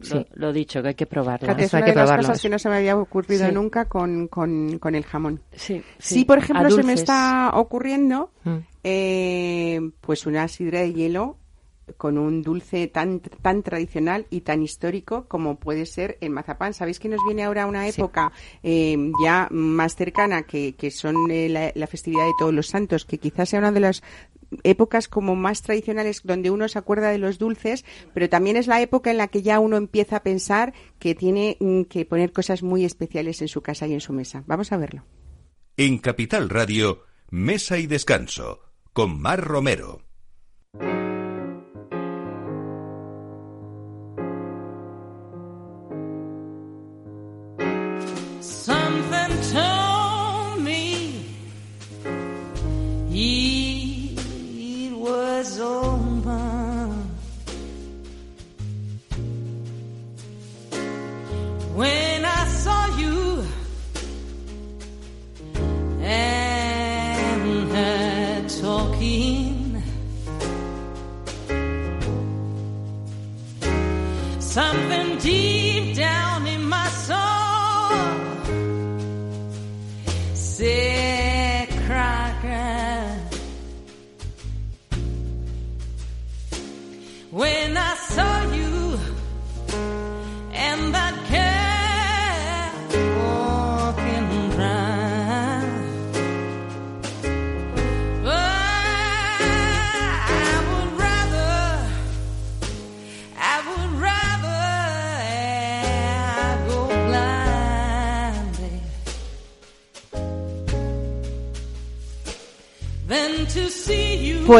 [0.00, 0.26] Sí.
[0.34, 1.52] Lo, dicho, que hay que probarlo.
[1.52, 4.94] es una de las cosas que no se me había ocurrido nunca con, con, con,
[4.94, 5.40] el jamón.
[5.52, 6.26] Sí, sí.
[6.26, 8.56] por ejemplo, se me está ocurriendo mm.
[8.84, 11.38] eh, pues una sidra de hielo
[11.96, 16.74] con un dulce tan, tan tradicional y tan histórico como puede ser el mazapán.
[16.74, 21.72] Sabéis que nos viene ahora una época eh, ya más cercana, que, que son eh,
[21.74, 24.02] la, festividad de todos los santos, que quizás sea una de las
[24.62, 28.80] épocas como más tradicionales donde uno se acuerda de los dulces, pero también es la
[28.80, 32.62] época en la que ya uno empieza a pensar que tiene mm, que poner cosas
[32.62, 34.44] muy especiales en su casa y en su mesa.
[34.46, 35.04] Vamos a verlo.
[35.76, 38.60] En Capital Radio, Mesa y Descanso,
[38.92, 40.05] con Mar Romero.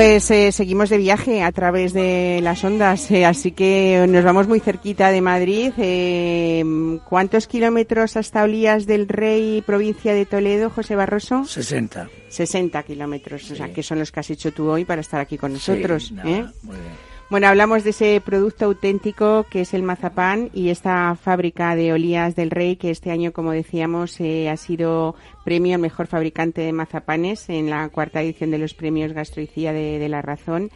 [0.06, 4.46] Pues eh, seguimos de viaje a través de las ondas, eh, así que nos vamos
[4.46, 5.72] muy cerquita de Madrid.
[5.78, 6.64] Eh,
[7.08, 11.44] ¿Cuántos kilómetros hasta Olías del Rey, provincia de Toledo, José Barroso?
[11.44, 12.08] 60.
[12.28, 15.36] 60 kilómetros, o sea, que son los que has hecho tú hoy para estar aquí
[15.38, 16.12] con nosotros.
[16.12, 16.52] muy bien.
[17.28, 22.36] Bueno, hablamos de ese producto auténtico que es el mazapán y esta fábrica de Olías
[22.36, 27.48] del Rey que este año, como decíamos, eh, ha sido premio mejor fabricante de mazapanes
[27.48, 30.70] en la cuarta edición de los premios Gastroicía de, la Razón.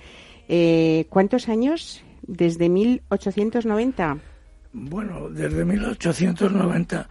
[0.48, 2.02] Eh, ¿Cuántos años?
[2.22, 4.18] Desde 1890.
[4.72, 7.08] Bueno, desde 1890,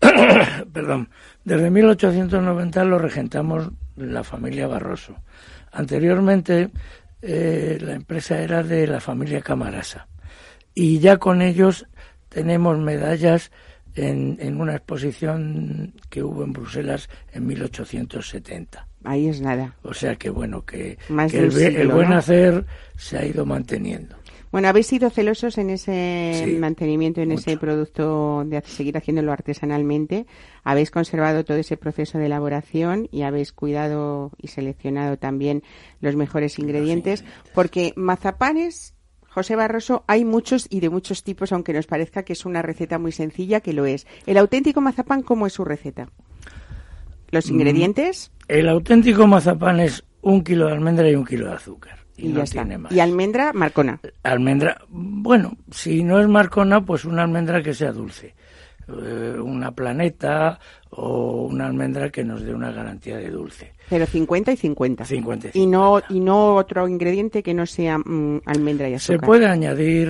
[0.72, 1.10] perdón,
[1.44, 5.16] desde 1890 lo regentamos la familia Barroso.
[5.70, 6.70] Anteriormente
[7.22, 10.08] eh, la empresa era de la familia Camarasa.
[10.74, 11.86] Y ya con ellos
[12.28, 13.50] tenemos medallas
[13.94, 18.86] en, en una exposición que hubo en Bruselas en 1870.
[19.04, 19.74] Ahí es nada.
[19.82, 22.64] O sea que bueno, que, el, buen hacer
[22.96, 24.16] se ha ido manteniendo.
[24.50, 30.26] Bueno, habéis sido celosos en ese mantenimiento, en ese producto de seguir haciéndolo artesanalmente.
[30.64, 35.62] Habéis conservado todo ese proceso de elaboración y habéis cuidado y seleccionado también
[36.00, 38.94] los mejores ingredientes, porque mazapanes
[39.28, 42.98] José Barroso, hay muchos y de muchos tipos, aunque nos parezca que es una receta
[42.98, 44.06] muy sencilla, que lo es.
[44.26, 46.08] ¿El auténtico mazapán cómo es su receta?
[47.30, 48.32] ¿Los mm, ingredientes?
[48.48, 52.44] El auténtico mazapán es un kilo de almendra y un kilo de azúcar y, no
[52.44, 52.92] tiene más.
[52.92, 54.00] ¿Y almendra marcona?
[54.22, 58.34] Almendra, bueno, si no es marcona, pues una almendra que sea dulce.
[58.88, 60.58] Eh, una planeta
[60.90, 63.74] o una almendra que nos dé una garantía de dulce.
[63.90, 65.04] Pero 50 y 50.
[65.04, 69.20] 50 y, no, y no otro ingrediente que no sea mm, almendra y azúcar.
[69.20, 70.08] Se puede añadir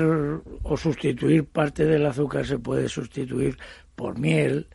[0.63, 3.59] o sustituir parte del azúcar, se puede sustituir
[3.97, 4.69] por miel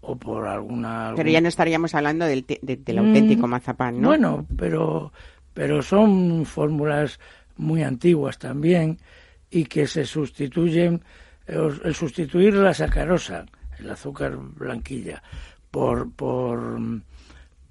[0.00, 1.12] o por alguna...
[1.14, 4.08] Pero ya no estaríamos hablando del, del auténtico mm, mazapán, ¿no?
[4.08, 5.12] Bueno, pero
[5.54, 7.18] pero son fórmulas
[7.56, 8.98] muy antiguas también
[9.50, 11.02] y que se sustituyen,
[11.46, 13.46] el sustituir la sacarosa,
[13.78, 15.22] el azúcar blanquilla,
[15.70, 16.78] por, por,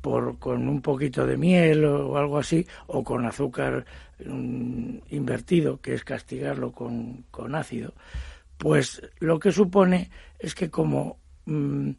[0.02, 3.86] por, con un poquito de miel o, algo así, o con azúcar
[4.26, 7.94] mm, invertido, que es castigarlo con, con, ácido,
[8.58, 11.90] pues lo que supone es que como mm,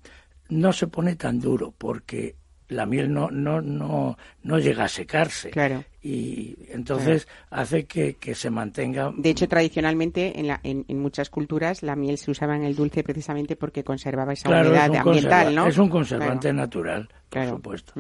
[0.49, 2.37] no se pone tan duro, porque
[2.69, 5.51] la miel no, no, no, no llega a secarse.
[5.51, 5.85] Claro.
[6.03, 9.13] Y entonces hace que, se mantenga.
[9.17, 13.03] De hecho, tradicionalmente en, la, en, muchas culturas la miel se usaba en el dulce
[13.03, 15.67] precisamente porque conservaba esa claro, ambiental, ¿no?
[15.67, 17.95] Es un conservante natural, por supuesto.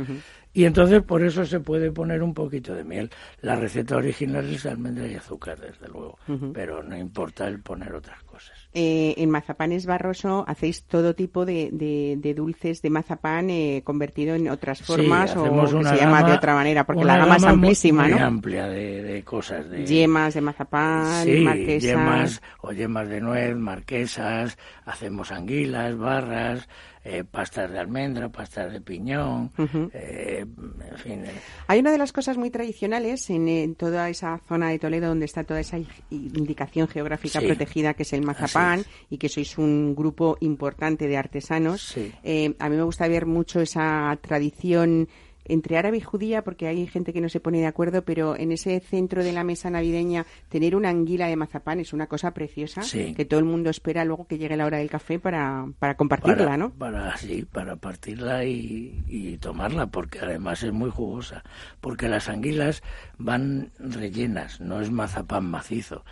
[0.52, 3.10] Y entonces por eso se puede poner un poquito de miel.
[3.40, 6.18] La receta original es almendra y azúcar, desde luego,
[6.52, 8.63] pero no importa el poner otras cosas.
[8.76, 14.48] Eh, en Mazapanes Barroso hacéis todo tipo de, de, dulces de mazapán eh, convertido en
[14.48, 18.18] otras formas o que se llama de otra manera, porque la gama, es amplísima, muy,
[18.18, 19.70] amplia de, cosas.
[19.70, 21.82] De, yemas de mazapán, sí, marquesas.
[21.84, 26.68] yemas o yemas de nuez, marquesas, hacemos anguilas, barras,
[27.04, 29.50] eh, pastas de almendra, pastas de piñón,
[29.92, 30.44] eh,
[30.90, 31.24] en fin.
[31.24, 31.32] Eh.
[31.66, 35.44] Hay una de las cosas muy tradicionales en, toda esa zona de Toledo donde está
[35.44, 35.78] toda esa
[36.10, 41.94] indicación geográfica protegida que es el mazapán y que sois un grupo importante de artesanos.
[41.94, 45.08] a mí me gusta ver mucho esa tradición
[45.44, 48.52] entre árabe y judía, porque hay gente que no se pone de acuerdo, pero en
[48.52, 52.82] ese centro de la mesa navideña tener una anguila de mazapán es una cosa preciosa
[52.90, 56.56] que todo el mundo espera luego que llegue la hora del café para, para compartirla,
[56.56, 56.70] ¿no?
[56.70, 61.42] Para, sí, para partirla y, y tomarla, porque además es muy jugosa,
[61.80, 62.82] porque las anguilas
[63.18, 66.04] van rellenas, no es mazapán macizo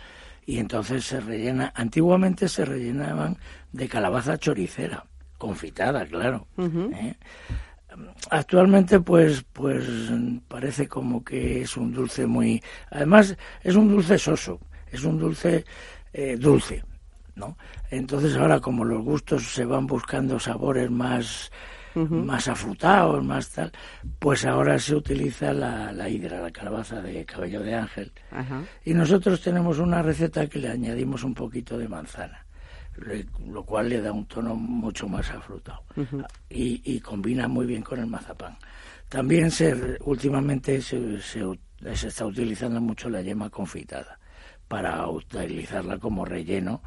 [0.45, 1.71] y entonces se rellena.
[1.75, 3.37] Antiguamente se rellenaban
[3.71, 5.05] de calabaza choricera,
[5.37, 6.47] confitada, claro.
[6.57, 7.15] ¿eh?
[8.29, 9.85] Actualmente, pues, pues
[10.47, 12.61] parece como que es un dulce muy.
[12.91, 14.59] Además, es un dulce soso,
[14.91, 15.65] es un dulce
[16.13, 16.83] eh, dulce,
[17.35, 17.57] ¿no?
[17.89, 21.51] Entonces ahora, como los gustos se van buscando sabores más
[21.95, 23.71] más afrutados, más tal,
[24.19, 28.11] pues ahora se utiliza la, la hidra, la calabaza de cabello de ángel.
[28.83, 32.45] Y nosotros tenemos una receta que le añadimos un poquito de manzana.
[33.47, 35.83] Lo cual le da un tono mucho más afrutado
[36.49, 38.57] y, y, combina muy bien con el mazapán.
[39.09, 41.43] También se, últimamente se, se,
[41.93, 44.19] se está utilizando mucho la yema confitada
[44.67, 46.81] para utilizarla como relleno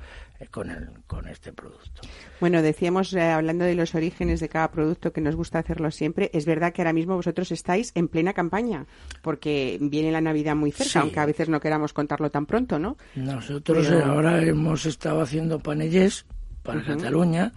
[0.51, 2.03] con, el, con este producto.
[2.41, 6.30] Bueno, decíamos, eh, hablando de los orígenes de cada producto, que nos gusta hacerlo siempre,
[6.32, 8.87] es verdad que ahora mismo vosotros estáis en plena campaña,
[9.22, 12.97] porque viene la Navidad muy cerca, aunque a veces no queramos contarlo tan pronto, ¿no?
[13.14, 16.26] Nosotros ahora hemos estado haciendo panellés
[16.62, 17.53] para Cataluña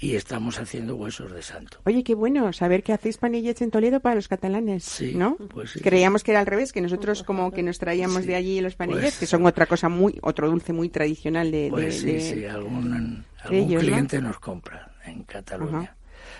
[0.00, 1.78] y estamos haciendo huesos de santo.
[1.84, 5.36] Oye, qué bueno saber que hacéis panellets en Toledo para los catalanes, sí, ¿no?
[5.36, 5.80] Pues sí.
[5.80, 9.02] Creíamos que era al revés, que nosotros como que nos traíamos de allí los panellets,
[9.02, 11.68] pues que son otra cosa muy, otro dulce muy tradicional de...
[11.70, 15.94] Pues sí, sí, algún, algún cliente nos compra en Cataluña.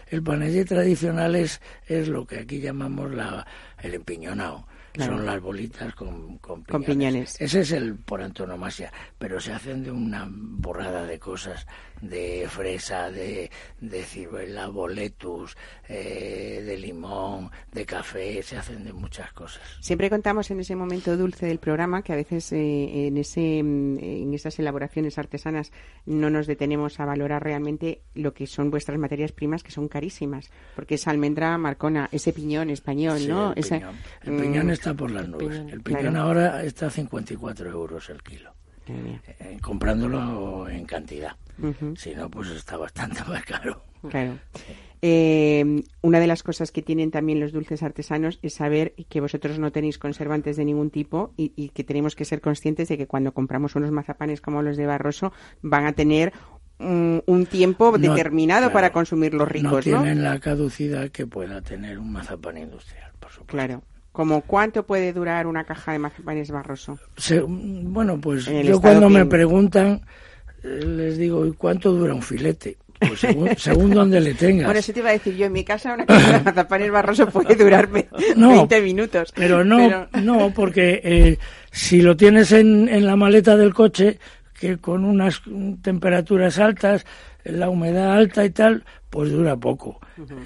[0.08, 3.46] El panellet tradicional es, es lo que aquí llamamos la,
[3.82, 4.66] el empiñonado
[4.98, 7.40] son las bolitas con, con, piñones.
[7.40, 11.66] Ese es el por antonomasia, pero se hacen de una borrada de cosas,
[12.00, 15.56] de fresa, de, de ciruela, boletus,
[15.88, 19.62] eh, de limón, de café, se hacen de muchas cosas.
[19.80, 23.98] Siempre contamos en ese momento dulce del programa que a veces eh, en, ese, mm,
[23.98, 25.72] en esas elaboraciones artesanas
[26.06, 30.50] no nos detenemos a valorar realmente lo que son vuestras materias primas, que son carísimas,
[30.74, 33.52] porque esa almendra marcona, ese piñón español, ¿no?
[33.54, 35.56] El piñón, el piñón mm, está por las nubes.
[35.72, 38.54] El piñón, ahora está a 54 euros el kilo.
[39.26, 41.36] Eh, comprándolo en cantidad.
[41.96, 43.84] Si no, pues está bastante más caro.
[44.08, 44.38] Claro.
[45.02, 49.58] Eh, una de las cosas que tienen también los dulces artesanos es saber que vosotros
[49.58, 53.32] no tenéis conservantes de ningún tipo y, que tenemos que ser conscientes de que cuando
[53.32, 55.32] compramos unos mazapanes como los de Barroso
[55.62, 56.32] van a tener
[56.78, 60.02] un, tiempo determinado para consumir los ricos, ¿no?
[60.02, 63.52] tienen la caducidad que pueda tener un mazapán industrial, por supuesto.
[63.52, 63.82] Claro.
[64.20, 66.98] ¿Como cuánto puede durar una caja de mazapanes Barroso?
[67.48, 70.02] bueno, pues yo cuando me preguntan,
[70.62, 72.76] eh, les digo, ¿y cuánto dura un filete?
[72.98, 73.20] Pues
[73.56, 74.66] según, donde le tengas.
[74.66, 75.46] Bueno, eso te iba a decir yo.
[75.46, 79.32] En mi casa una caja de mazapanes Barroso puede durarme 20 minutos.
[79.34, 81.38] Pero no, no porque eh,
[81.70, 84.18] si lo tienes en, en la maleta del coche,
[84.60, 85.40] que con unas
[85.80, 87.06] temperaturas altas,
[87.44, 89.98] la humedad alta y tal, pues dura poco.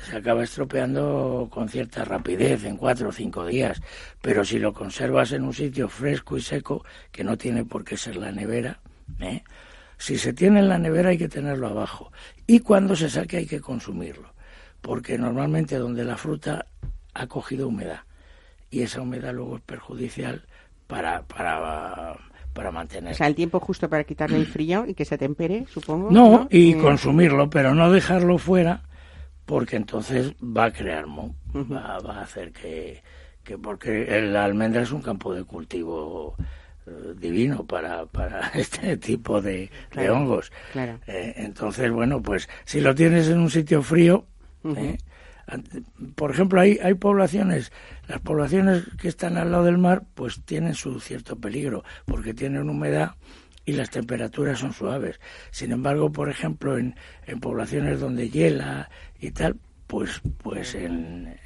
[0.09, 3.83] Se acaba estropeando con cierta rapidez en cuatro o cinco días.
[4.23, 7.97] Pero si lo conservas en un sitio fresco y seco, que no tiene por qué
[7.97, 8.79] ser la nevera,
[9.19, 9.43] ¿eh?
[9.99, 12.13] si se tiene en la nevera hay que tenerlo abajo.
[12.47, 14.33] Y cuando se saque hay que consumirlo.
[14.81, 16.67] Porque normalmente donde la fruta
[17.15, 18.03] ha cogido humedad.
[18.71, 20.47] Y esa humedad luego es perjudicial
[20.87, 22.17] para, para
[22.55, 23.13] para mantener.
[23.13, 26.11] O sea, el tiempo justo para quitarle el frío y que se tempere, supongo.
[26.11, 28.83] No, y eh, consumirlo, pero no dejarlo fuera,
[29.45, 33.03] porque entonces va a crear moho, va, a hacer que,
[33.43, 36.37] que, porque el almendra es un campo de cultivo
[36.87, 39.69] eh, divino para, para este tipo de,
[40.09, 40.53] hongos.
[40.73, 40.99] Claro.
[41.07, 44.27] Eh, entonces, bueno, pues si lo tienes en un sitio frío,
[46.15, 47.73] por ejemplo, hay, hay poblaciones,
[48.09, 52.69] las poblaciones que están al lado del mar, pues tienen su cierto peligro, porque tienen
[52.69, 53.17] humedad
[53.65, 55.21] y las temperaturas son suaves.
[55.51, 61.37] Sin embargo, por ejemplo, en, en poblaciones donde hiela y tal, pues, pues en,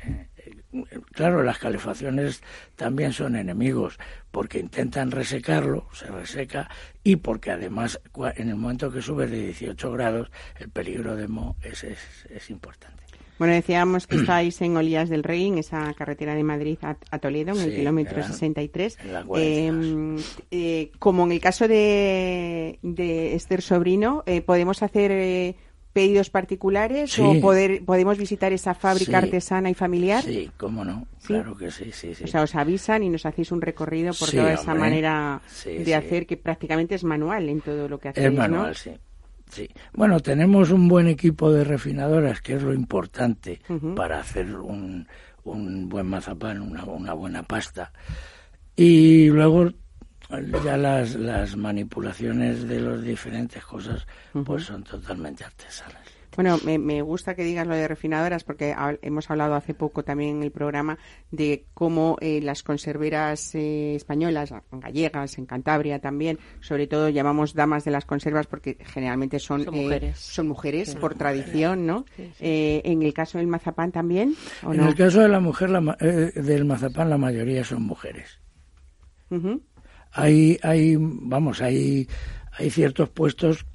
[1.12, 2.42] claro, las calefacciones
[2.76, 3.98] también son enemigos,
[4.30, 6.68] porque intentan resecarlo, se reseca,
[7.02, 8.00] y porque además
[8.36, 11.98] en el momento que sube de 18 grados, el peligro de moho es, es,
[12.30, 13.04] es importante.
[13.38, 17.52] Bueno, decíamos que estáis en Olías del Rey, en esa carretera de Madrid a, Toledo,
[17.52, 18.98] en el kilómetro 63.
[19.36, 20.16] Em,
[20.50, 25.54] eh, como en el caso de, de Esther Sobrino, eh, ¿podemos hacer eh,
[25.92, 30.22] pedidos particulares o poder, podemos visitar esa fábrica artesana y familiar?
[30.22, 32.24] Sí, cómo no, claro que sí, sí, sí.
[32.24, 36.26] O sea, os avisan y nos hacéis un recorrido por toda esa manera de hacer
[36.26, 38.92] que prácticamente es manual en todo lo que hacéis, Es manual, sí.
[39.50, 39.68] Sí.
[39.92, 43.60] Bueno, tenemos un buen equipo de refinadoras, que es lo importante
[43.96, 45.06] para hacer un,
[45.44, 47.92] un buen mazapán, una, una buena pasta.
[48.76, 49.70] Y luego
[50.64, 54.06] ya las, las manipulaciones de las diferentes cosas
[54.44, 56.07] pues son totalmente artesanas.
[56.38, 58.72] Bueno, me, gusta que digas lo de refinadoras porque
[59.02, 60.96] hemos hablado hace poco también en el programa
[61.32, 67.84] de cómo eh, las conserveras eh, españolas, gallegas, en Cantabria también, sobre todo llamamos damas
[67.84, 72.04] de las conservas porque generalmente son, son eh, mujeres, por tradición, ¿no?
[72.38, 74.36] en el caso del mazapán también.
[74.62, 78.38] en el caso de la mujer del mazapán la mayoría son mujeres.
[80.12, 82.06] Hay, hay, vamos, hay,
[82.52, 83.66] hay ciertos puestos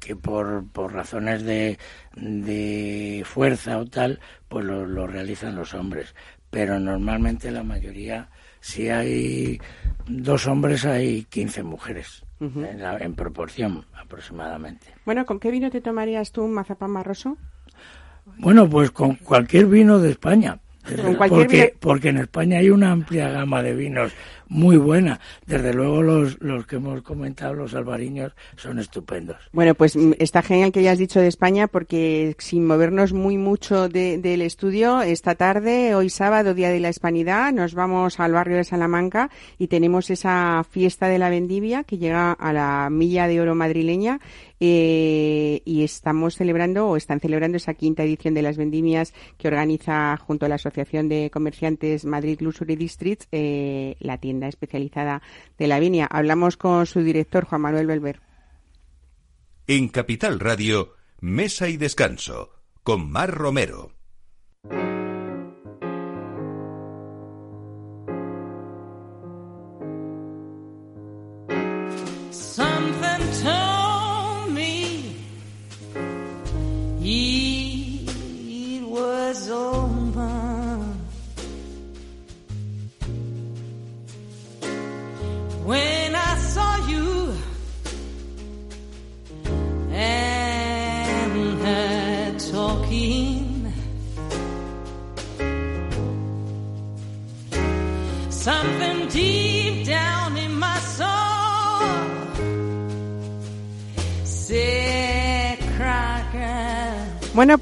[0.00, 1.78] que por, por razones de,
[2.16, 6.14] de fuerza o tal, pues lo, realizan los hombres.
[6.50, 8.28] Pero normalmente la mayoría,
[8.60, 9.60] si hay
[10.08, 12.24] dos hombres, hay 15 mujeres.
[12.40, 14.86] en, en, proporción aproximadamente.
[15.04, 17.36] Bueno, ¿con qué vino te tomarías tú un mazapán marroso?
[18.38, 20.58] Bueno, pues con cualquier vino de España.
[21.28, 24.12] Porque, porque en España hay una amplia gama de vinos
[24.50, 25.20] muy buena.
[25.46, 29.36] Desde luego los, los que hemos comentado, los albariños, son estupendos.
[29.52, 33.88] Bueno, pues mm, está genial que hayas dicho de España porque sin movernos muy mucho
[33.88, 38.64] del estudio, esta tarde, hoy sábado, Día de la Hispanidad, nos vamos al barrio de
[38.64, 43.54] Salamanca y tenemos esa fiesta de la vendivia que llega a la milla de oro
[43.54, 44.20] madrileña
[44.60, 50.16] eh, y estamos celebrando o están celebrando esa quinta edición de las vendimias que organiza
[50.18, 55.22] junto a la Asociación de Comerciantes Madrid Luxury District eh, la tienda especializada
[55.58, 56.06] de la viña.
[56.06, 58.20] Hablamos con su director, Juan Manuel Belver.
[59.66, 62.50] En Capital Radio, Mesa y Descanso,
[62.82, 63.92] con Mar Romero.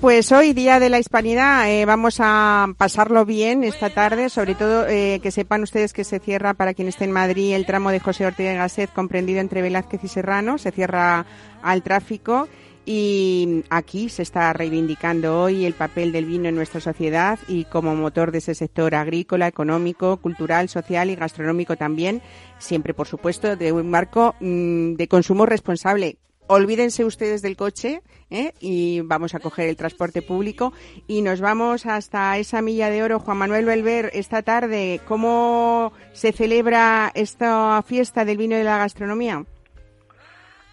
[0.01, 4.87] Pues hoy, Día de la Hispanidad, eh, vamos a pasarlo bien esta tarde, sobre todo
[4.87, 8.01] eh, que sepan ustedes que se cierra, para quien esté en Madrid, el tramo de
[8.01, 11.27] José Ortega Gasset, comprendido entre Velázquez y Serrano, se cierra
[11.63, 12.49] al tráfico
[12.87, 17.95] y aquí se está reivindicando hoy el papel del vino en nuestra sociedad y como
[17.95, 22.23] motor de ese sector agrícola, económico, cultural, social y gastronómico también,
[22.59, 26.19] siempre por supuesto de un marco mm, de consumo responsable
[26.49, 28.53] olvídense ustedes del coche ¿eh?
[28.61, 30.73] y vamos a coger el transporte público
[31.07, 33.21] y nos vamos hasta esa milla de oro.
[33.21, 38.79] Juan Manuel Belver, esta tarde, ¿cómo se celebra esta fiesta del vino y de la
[38.79, 39.45] gastronomía?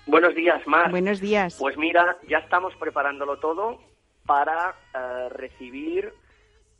[0.07, 0.91] Buenos días, Mar.
[0.91, 1.57] Buenos días.
[1.59, 3.79] Pues mira, ya estamos preparándolo todo
[4.25, 6.13] para eh, recibir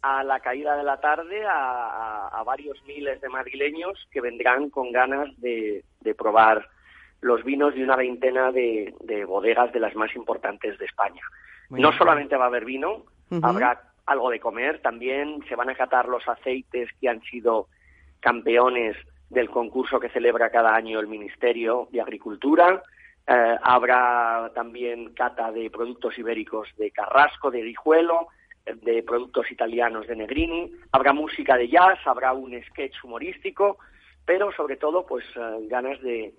[0.02, 5.30] a la caída de la tarde a, varios miles de madrileños que vendrán con ganas
[5.42, 5.84] de
[6.16, 6.70] probar
[7.26, 11.24] los vinos de una veintena de, bodegas de las más importantes de España.
[11.72, 13.04] no solamente va a haber vino,
[13.42, 17.68] habrá algo de comer, también se van a catar los aceites que han sido
[18.20, 18.96] campeones
[19.32, 22.84] del concurso que celebra cada año el Ministerio de Agricultura.
[23.26, 28.28] Eh, habrá también cata de productos ibéricos de Carrasco, de Guijuelo,
[28.68, 30.72] de productos italianos de Negrini.
[30.92, 33.80] Habrá música de jazz, habrá un sketch humorístico,
[34.26, 36.36] pero sobre todo, pues eh, ganas de,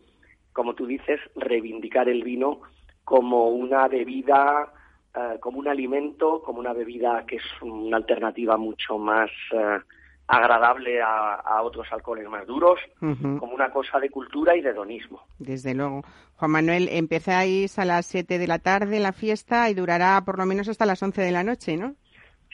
[0.57, 2.63] como tú dices, reivindicar el vino
[3.05, 4.73] como una bebida,
[5.15, 9.79] eh, como un alimento, como una bebida que es una alternativa mucho más eh,
[10.27, 15.23] agradable a, otros alcoholes más duros, como una cosa de cultura y de hedonismo.
[15.39, 16.03] Desde luego.
[16.37, 20.47] Juan Manuel, empezáis a las 7 de la tarde la fiesta y durará por lo
[20.47, 21.95] menos hasta las 11 de la noche, ¿no?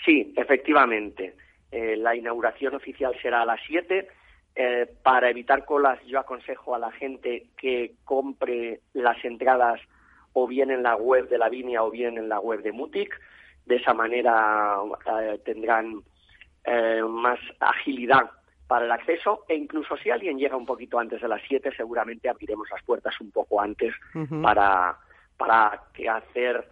[0.04, 1.36] Sí, efectivamente.
[1.70, 4.08] Eh, la inauguración oficial será a las 7
[4.54, 9.80] eh, para evitar colas, yo aconsejo a la gente que compre las entradas
[10.34, 13.18] o bien en la web de la Vinia o bien en la web de Mutic.
[13.64, 14.76] De esa manera
[15.20, 16.02] eh, tendrán
[16.64, 18.30] eh, más agilidad
[18.66, 22.28] para el acceso e incluso si alguien llega un poquito antes de las 7 seguramente
[22.28, 23.94] abriremos las puertas un poco antes
[24.42, 24.98] para,
[25.92, 26.66] que hacer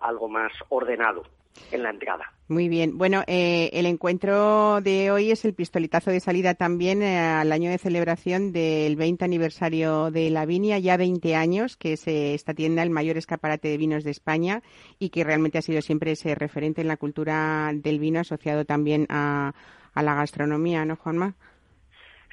[0.00, 1.24] algo más ordenado
[1.72, 2.32] en la entrada.
[2.48, 2.98] Muy bien.
[2.98, 7.70] Bueno, eh, el encuentro de hoy es el pistoletazo de salida también eh, al año
[7.70, 12.52] de celebración del 20 aniversario de la Viña, ya 20 años, que es eh, esta
[12.52, 14.62] tienda el mayor escaparate de vinos de España
[14.98, 19.06] y que realmente ha sido siempre ese referente en la cultura del vino asociado también
[19.10, 19.54] a,
[19.94, 21.34] a la gastronomía, ¿no, Juanma?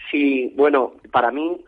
[0.09, 1.63] Sí, bueno, para mí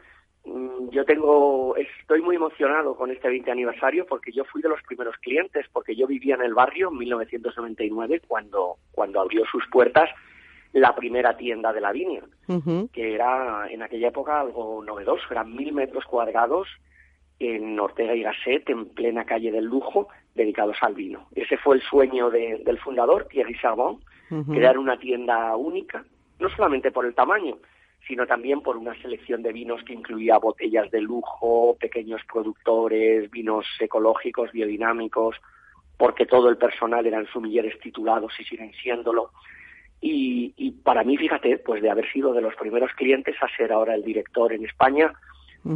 [0.91, 5.15] yo tengo, estoy muy emocionado con este 20 aniversario porque yo fui de los primeros
[5.17, 10.09] clientes, porque yo vivía en el barrio en 1999 cuando, cuando abrió sus puertas
[10.73, 12.21] la primera tienda de la viña,
[12.93, 16.67] que era en aquella época algo novedoso, eran mil metros cuadrados
[17.39, 21.27] en Ortega y Gasset, en plena calle del lujo, dedicados al vino.
[21.33, 23.99] Ese fue el sueño del fundador, Thierry Charbon,
[24.51, 26.03] crear una tienda única,
[26.39, 27.57] no solamente por el tamaño,
[28.07, 33.65] sino también por una selección de vinos que incluía botellas de lujo, pequeños productores, vinos
[33.79, 35.35] ecológicos, biodinámicos,
[35.97, 39.31] porque todo el personal eran sumilleres titulados y siguen siéndolo.
[40.01, 43.95] Y, para mí, fíjate, pues de haber sido de los primeros clientes a ser ahora
[43.95, 45.13] el director en España,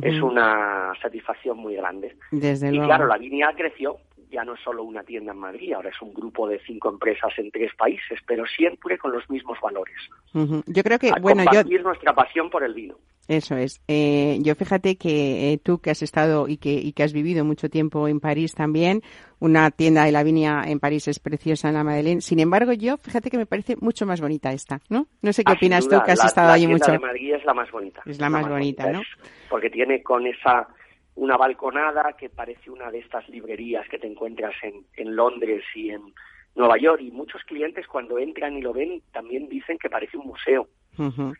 [0.02, 2.16] es una satisfacción muy grande.
[2.32, 3.98] Desde y claro, la línea creció,
[4.34, 7.32] ya no es solo una tienda en Madrid, ahora es un grupo de cinco empresas
[7.38, 9.96] en tres países, pero siempre con los mismos valores.
[10.34, 12.96] Yo creo que, bueno, compartir nuestra pasión por el vino.
[13.28, 13.82] Eso es.
[13.88, 17.46] Eh, yo fíjate que eh, tú que has estado y que, y que has vivido
[17.46, 19.02] mucho tiempo en París también,
[19.40, 22.20] una tienda de la viña en París es preciosa en la Madeleine.
[22.22, 25.08] Sin embargo, yo fíjate que me parece mucho más bonita esta, ¿no?
[25.22, 26.88] No sé qué ah, opinas tú que has estado allí mucho.
[26.88, 28.02] La de Madrid es la más bonita.
[28.06, 29.02] Es la, más, bonita, ¿no?
[29.50, 30.68] porque tiene con esa
[31.16, 35.92] una balconada que parece una de estas librerías que te encuentras en, en Londres y
[35.92, 36.14] en
[36.56, 37.02] Nueva York.
[37.02, 40.68] Y muchos clientes cuando entran y lo ven también dicen que parece un museo.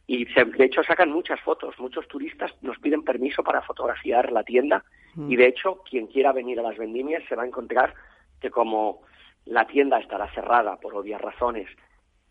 [0.08, 1.76] Y de hecho sacan muchas fotos.
[1.80, 4.84] Muchos turistas nos piden permiso para fotografiar la tienda.
[5.16, 7.94] Y de hecho, quien quiera venir a las vendimias se va a encontrar
[8.42, 9.02] que como
[9.46, 11.70] la tienda estará cerrada por obvias razones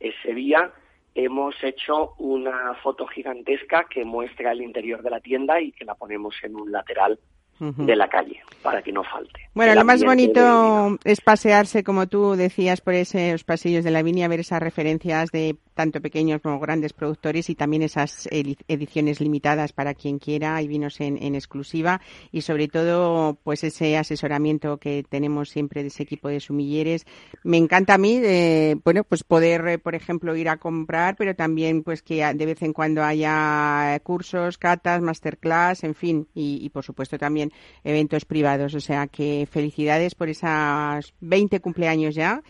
[0.01, 0.72] ese día,
[1.15, 5.95] hemos hecho una foto gigantesca que muestra el interior de la tienda y que la
[5.95, 7.19] ponemos en un lateral
[7.61, 9.49] de la calle, para que no falte.
[9.55, 14.27] Bueno, lo más bonito es pasearse, como tú decías, por esos pasillos de la viña,
[14.27, 19.95] ver esas referencias de tanto pequeños como grandes productores y también esas ediciones limitadas para
[19.95, 22.01] quien quiera y vinos en, exclusiva
[22.31, 27.07] y sobre todo pues ese asesoramiento que tenemos siempre de ese equipo de sumilleres.
[27.43, 31.35] Me encanta a mí, eh, bueno, pues poder, eh, por ejemplo, ir a comprar, pero
[31.35, 36.68] también pues que de vez en cuando haya cursos, catas, masterclass, en fin, y, y
[36.70, 37.53] por supuesto también
[37.85, 38.75] eventos privados.
[38.75, 42.43] O sea que felicidades por esas 20 cumpleaños ya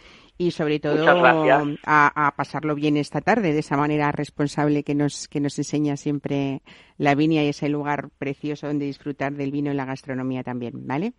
[0.46, 5.40] y sobre todo a, pasarlo bien esta tarde de esa manera responsable que nos que
[5.40, 6.62] nos enseña siempre
[6.98, 11.12] la viña y ese lugar precioso donde disfrutar del vino y la gastronomía también, ¿vale?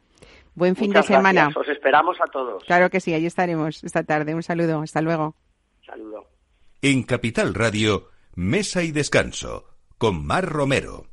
[0.55, 1.49] Buen fin de semana.
[1.55, 2.63] Os esperamos a todos.
[2.65, 4.35] Claro que sí, allí estaremos esta tarde.
[4.35, 5.35] Un saludo, hasta luego.
[5.85, 6.27] Saludo.
[6.81, 9.65] En Capital Radio, Mesa y Descanso,
[9.97, 11.07] con Mar Romero.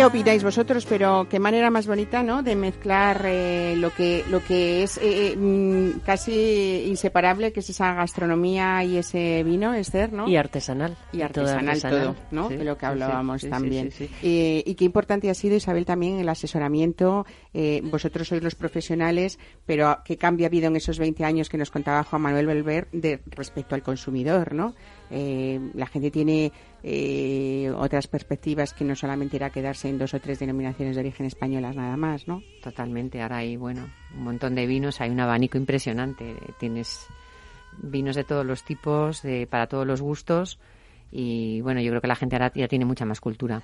[0.00, 2.42] Qué opináis vosotros, pero qué manera más bonita, ¿no?
[2.42, 7.68] De mezclar eh, lo que lo que es eh, eh, mm, casi inseparable, que es
[7.68, 10.26] esa gastronomía y ese vino, Esther, ¿no?
[10.26, 10.96] Y artesanal.
[11.12, 12.48] Y artesanal, todo, ¿no?
[12.48, 13.90] de lo que hablábamos también.
[14.22, 17.26] y qué importante ha sido, Isabel, también el asesoramiento.
[17.82, 21.70] vosotros sois los profesionales, pero qué cambio ha habido en esos 20 años que nos
[21.70, 24.74] contaba Juan Manuel Belver de respecto al consumidor, ¿no?
[25.10, 26.52] La gente tiene
[26.82, 31.00] eh, otras perspectivas que no solamente irá a quedarse en dos o tres denominaciones de
[31.00, 32.42] origen españolas nada más, ¿no?
[32.62, 33.20] Totalmente.
[33.20, 36.36] Ahora hay, bueno, un montón de vinos, hay un abanico impresionante.
[36.58, 37.06] Tienes
[37.82, 40.58] vinos de todos los tipos, de, para todos los gustos
[41.12, 43.62] y, bueno, yo creo que la gente ahora ya tiene mucha más cultura.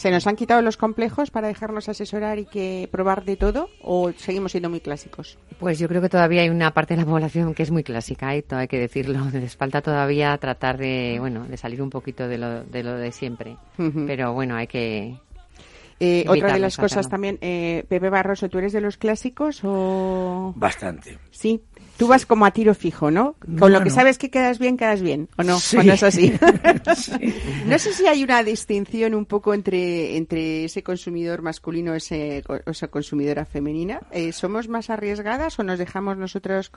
[0.00, 4.12] ¿Se nos han quitado los complejos para dejarnos asesorar y que probar de todo o
[4.12, 5.36] seguimos siendo muy clásicos?
[5.58, 8.34] Pues yo creo que todavía hay una parte de la población que es muy clásica,
[8.34, 8.42] ¿eh?
[8.48, 9.26] hay que decirlo.
[9.34, 13.12] Les falta todavía tratar de, bueno, de salir un poquito de lo de, lo de
[13.12, 13.58] siempre.
[13.76, 15.18] Pero bueno, hay que,
[16.02, 20.54] eh, otra de las cosas también, eh, Pepe Barroso, ¿tú eres de los clásicos o...?
[20.56, 21.18] Bastante.
[21.30, 21.60] Sí.
[22.00, 23.36] Tú vas como a tiro fijo, ¿no?
[23.58, 25.28] Con lo que sabes que quedas bien, quedas bien.
[25.36, 25.56] ¿O no?
[25.56, 26.32] ¿O no es así?
[27.66, 32.70] No sé si hay una distinción un poco entre, entre ese consumidor masculino ese, o
[32.70, 34.00] esa consumidora femenina.
[34.12, 36.72] Eh, ¿Somos más arriesgadas o nos dejamos nosotros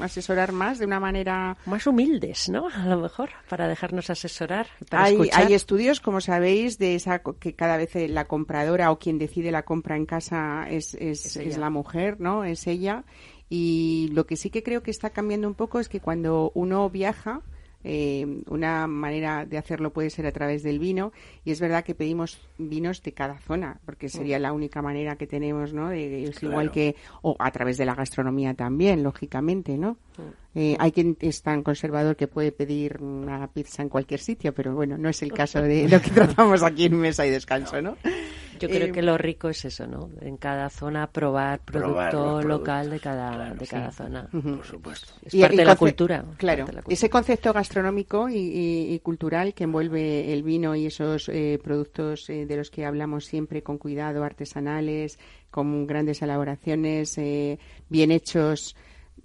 [0.00, 1.58] asesorar más de una manera...
[1.66, 2.68] Más humildes, ¿no?
[2.68, 4.68] A lo mejor, para dejarnos asesorar.
[4.90, 9.50] hay, hay estudios, como sabéis, de esa que cada vez la compradora o quien decide
[9.50, 12.44] la compra en casa es, es, es la mujer, ¿no?
[12.44, 13.04] Es ella.
[13.54, 16.88] Y lo que sí que creo que está cambiando un poco es que cuando uno
[16.88, 17.42] viaja,
[17.84, 21.12] eh, una manera de hacerlo puede ser a través del vino
[21.44, 25.26] y es verdad que pedimos vinos de cada zona porque sería la única manera que
[25.26, 29.98] tenemos no de, es igual que o a través de la gastronomía también lógicamente no
[30.54, 34.76] eh, hay quien es tan conservador que puede pedir una pizza en cualquier sitio pero
[34.76, 37.96] bueno no es el caso de lo que tratamos aquí en mesa y descanso no
[38.62, 40.08] yo creo eh, que lo rico es eso, ¿no?
[40.20, 44.28] En cada zona probar producto local de cada, de cada zona.
[44.30, 45.12] Por supuesto.
[45.24, 46.24] Es parte de la cultura.
[46.36, 52.46] Claro, ese concepto gastronómico y, cultural que envuelve el vino y esos eh, productos eh,
[52.46, 55.18] de los que hablamos siempre con cuidado, artesanales,
[55.50, 57.18] con grandes elaboraciones,
[57.88, 58.76] bien hechos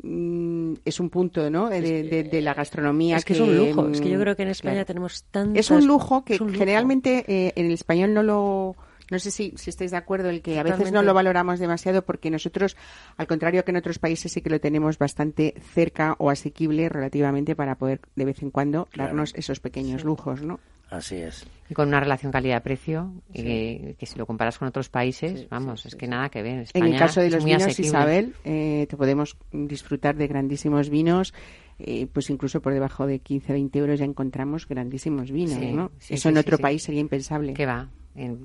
[0.02, 1.70] mm, es un punto ¿no?
[1.70, 4.84] de, la gastronomía es que, es un lujo es que yo creo que en España
[4.84, 8.76] tenemos tantas es un lujo que generalmente en el español no lo
[9.10, 12.04] no sé si, si estáis de acuerdo en que a veces no lo valoramos demasiado
[12.04, 12.76] porque nosotros,
[13.18, 17.56] al contrario que en otros países, sí que lo tenemos bastante cerca o asequible relativamente
[17.56, 20.60] para poder de vez en cuando darnos esos pequeños lujos, ¿no?
[20.90, 21.46] Así es.
[21.70, 26.08] Y con una relación calidad-precio, que, si lo comparas con otros países, vamos, es que
[26.08, 26.66] nada que ver.
[26.74, 31.34] en el caso de los vinos, Isabel, eh, te podemos disfrutar de grandísimos vinos.
[31.80, 35.92] Eh, pues incluso por debajo de 15, 20 euros ya encontramos grandísimos vinos, ¿no?
[36.10, 37.54] Eso en otro país sería impensable.
[37.54, 37.90] ¿Qué va?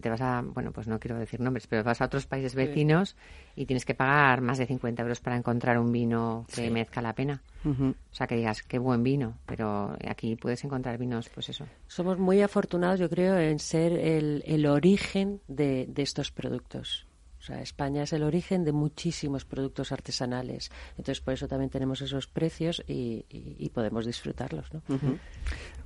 [0.00, 3.16] te vas a, bueno, pues no quiero decir nombres, pero vas a otros países vecinos
[3.56, 7.14] y tienes que pagar más de 50 euros para encontrar un vino que merezca la
[7.14, 7.42] pena.
[7.64, 11.66] O sea, que digas, qué buen vino, pero aquí puedes encontrar vinos, pues eso.
[11.86, 17.06] Somos muy afortunados, yo creo, en ser el, el origen de, de estos productos.
[17.42, 20.70] O sea, España es el origen de muchísimos productos artesanales.
[20.90, 24.80] Entonces, por eso también tenemos esos precios y, y, podemos disfrutarlos, ¿no?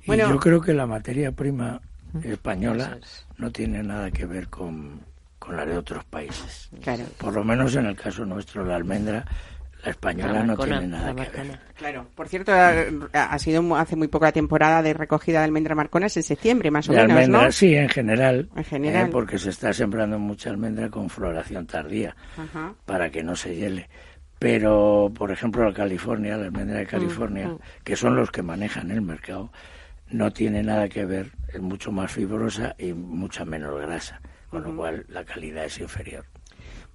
[0.05, 1.81] Bueno, yo creo que la materia prima
[2.21, 2.99] española
[3.37, 5.01] no tiene nada que ver con,
[5.39, 6.69] con la de otros países.
[6.83, 7.05] Claro.
[7.17, 9.25] Por lo menos en el caso nuestro, la almendra,
[9.89, 11.59] española no tiene nada que ver.
[11.75, 12.07] Claro.
[12.15, 16.23] Por cierto, ha, sido hace muy poca temporada de recogida de almendra marcona, es en
[16.23, 17.51] septiembre más o menos, ¿no?
[17.51, 18.49] Sí, en general.
[18.55, 19.07] En general.
[19.07, 22.15] Eh, porque se está sembrando mucha almendra con floración tardía
[22.85, 23.89] para que no se hiele.
[24.39, 27.59] Pero, por ejemplo, la California, la almendra de mm, California, mm.
[27.83, 29.51] que son los que manejan el mercado,
[30.09, 34.75] no tiene nada que ver, es mucho más fibrosa y mucha menos grasa, con lo
[34.75, 36.25] cual la calidad es inferior.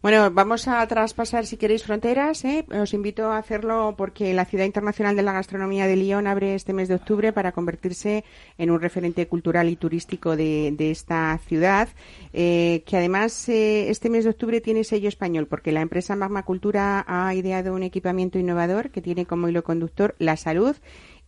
[0.03, 2.45] Bueno, vamos a traspasar, si queréis, fronteras.
[2.45, 2.67] ¿eh?
[2.73, 6.73] Os invito a hacerlo porque la Ciudad Internacional de la Gastronomía de Lyon abre este
[6.73, 8.25] mes de octubre para convertirse
[8.59, 11.89] en un referente cultural y turístico de, esta ciudad,
[12.33, 16.43] eh, que además eh, este mes de octubre tiene sello español porque la empresa Magma
[16.43, 20.75] Cultura ha ideado un equipamiento innovador que tiene como hilo conductor la salud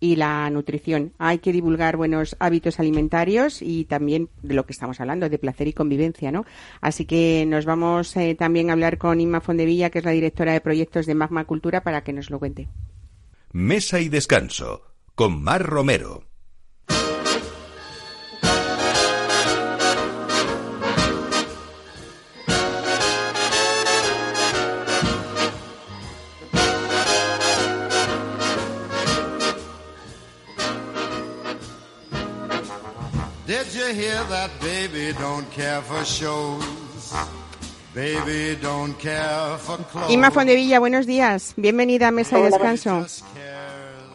[0.05, 1.15] y la nutrición.
[1.19, 5.67] Hay que divulgar buenos hábitos alimentarios y también de lo que estamos hablando, de placer
[5.67, 6.45] y convivencia, ¿no?
[6.83, 10.53] Así que nos vamos eh, también a hablar con Inma Fondevilla, que es la directora
[10.53, 12.69] de proyectos de Magma Cultura, para que nos lo cuente.
[13.53, 14.83] Mesa y descanso
[15.15, 16.34] con Mar Romero.
[40.09, 41.55] Inma Fondevilla, buenos días.
[41.57, 43.07] Bienvenida a Mesa de Descanso.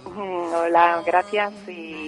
[0.05, 1.98] Mm, hola, gracias y,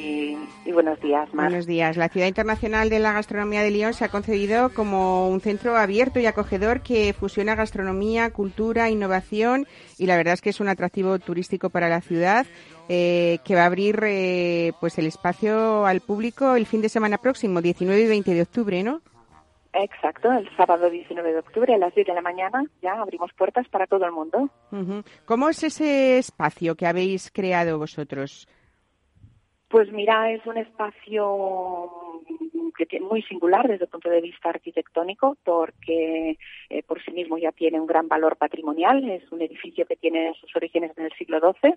[0.72, 1.30] buenos días.
[1.32, 1.98] Buenos días.
[1.98, 6.20] La Ciudad Internacional de la Gastronomía de Lyon se ha concedido como un centro abierto
[6.20, 9.66] y acogedor que fusiona gastronomía, cultura, innovación
[9.98, 12.46] y la verdad es que es un atractivo turístico para la ciudad
[12.90, 17.18] eh, que va a abrir eh, pues el espacio al público el fin de semana
[17.18, 19.02] próximo, 19 y 20 de octubre, ¿no?
[19.74, 23.68] Exacto, el sábado 19 de octubre a las 10 de la mañana ya abrimos puertas
[23.70, 24.50] para todo el mundo.
[25.26, 28.48] ¿Cómo es ese espacio que habéis creado vosotros?
[29.72, 32.22] Pues mira, es un espacio
[32.90, 36.38] que muy singular desde el punto de vista arquitectónico porque
[36.70, 39.10] eh, por sí mismo ya tiene un gran valor patrimonial.
[39.10, 41.76] Es un edificio que tiene sus orígenes en el siglo XII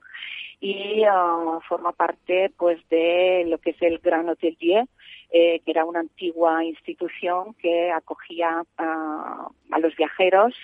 [0.60, 4.86] y ah, forma parte pues de lo que es el Gran Hotelier,
[5.30, 10.54] eh, que era una antigua institución que acogía a los viajeros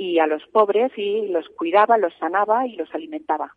[0.00, 3.54] y a los pobres y los cuidaba, los sanaba y los alimentaba.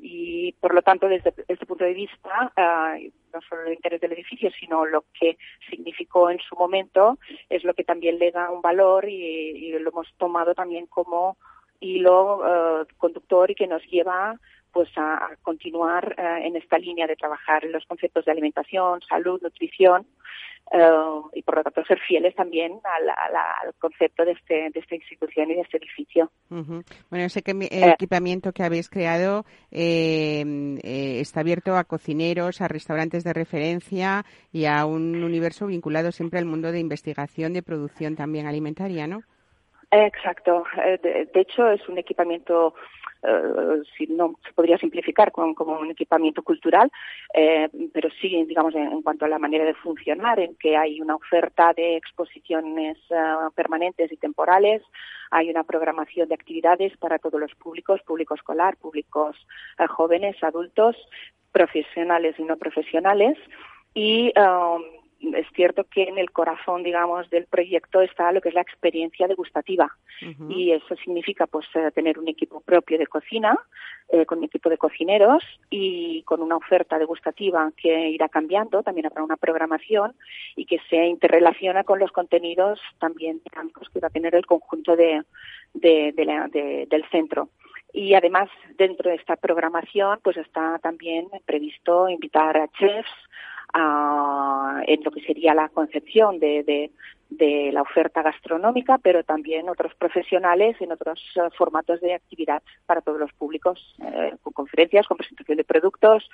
[0.00, 2.96] Y por lo tanto, desde este punto de vista, ah,
[3.32, 5.38] no solo el interés del edificio, sino lo que
[5.70, 7.18] significó en su momento,
[7.48, 11.36] es lo que también le da un valor y, lo hemos tomado también como
[11.80, 14.40] hilo uh, conductor y que nos lleva
[14.76, 20.06] pues a, continuar eh, en esta línea de trabajar los conceptos de alimentación, salud, nutrición
[20.70, 20.90] eh,
[21.32, 25.54] y por lo tanto ser fieles también al, concepto de, este, de esta institución y
[25.54, 26.30] de este edificio.
[26.50, 26.84] Bueno,
[27.24, 34.66] ese eh, equipamiento que habéis creado está abierto a cocineros, a restaurantes de referencia y
[34.66, 39.22] a un universo vinculado siempre al mundo de investigación, de producción también alimentaria, ¿no?
[39.90, 40.64] Exacto.
[41.02, 42.74] de hecho, es un equipamiento
[43.26, 46.90] eh, si no se podría simplificar como un equipamiento cultural,
[47.34, 51.16] eh, pero sí, digamos, en, cuanto a la manera de funcionar, en que hay una
[51.16, 53.14] oferta de exposiciones eh,
[53.54, 54.82] permanentes y temporales,
[55.30, 59.36] hay una programación de actividades para todos los públicos, público escolar, públicos
[59.88, 60.96] jóvenes, adultos,
[61.50, 63.36] profesionales y no profesionales,
[63.92, 64.32] y
[65.20, 69.26] es cierto que en el corazón, digamos, del proyecto está lo que es la experiencia
[69.26, 69.96] degustativa.
[70.48, 73.58] Y eso significa, pues, eh, tener un equipo propio de cocina,
[74.08, 78.82] eh, con un equipo de cocineros y con una oferta degustativa que irá cambiando.
[78.82, 80.14] También habrá una programación
[80.54, 84.96] y que se interrelaciona con los contenidos también dinámicos que va a tener el conjunto
[84.96, 85.22] de,
[85.74, 87.50] del centro.
[87.92, 93.10] Y además, dentro de esta programación, pues está también previsto invitar a chefs,
[93.76, 96.90] en lo que sería la concepción de, de,
[97.28, 103.00] de la oferta gastronómica, pero también otros profesionales en otros eh, formatos de actividad para
[103.00, 106.28] todos los públicos, eh, con conferencias, con presentación de productos,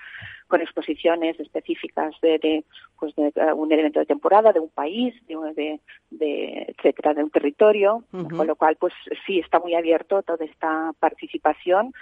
[0.48, 2.64] con exposiciones específicas de, de,
[2.98, 5.80] pues de eh, un elemento de temporada, de un país, de,
[6.10, 8.92] de, etcétera, de un territorio, con lo cual, pues
[9.26, 11.92] sí está muy abierto toda esta participación.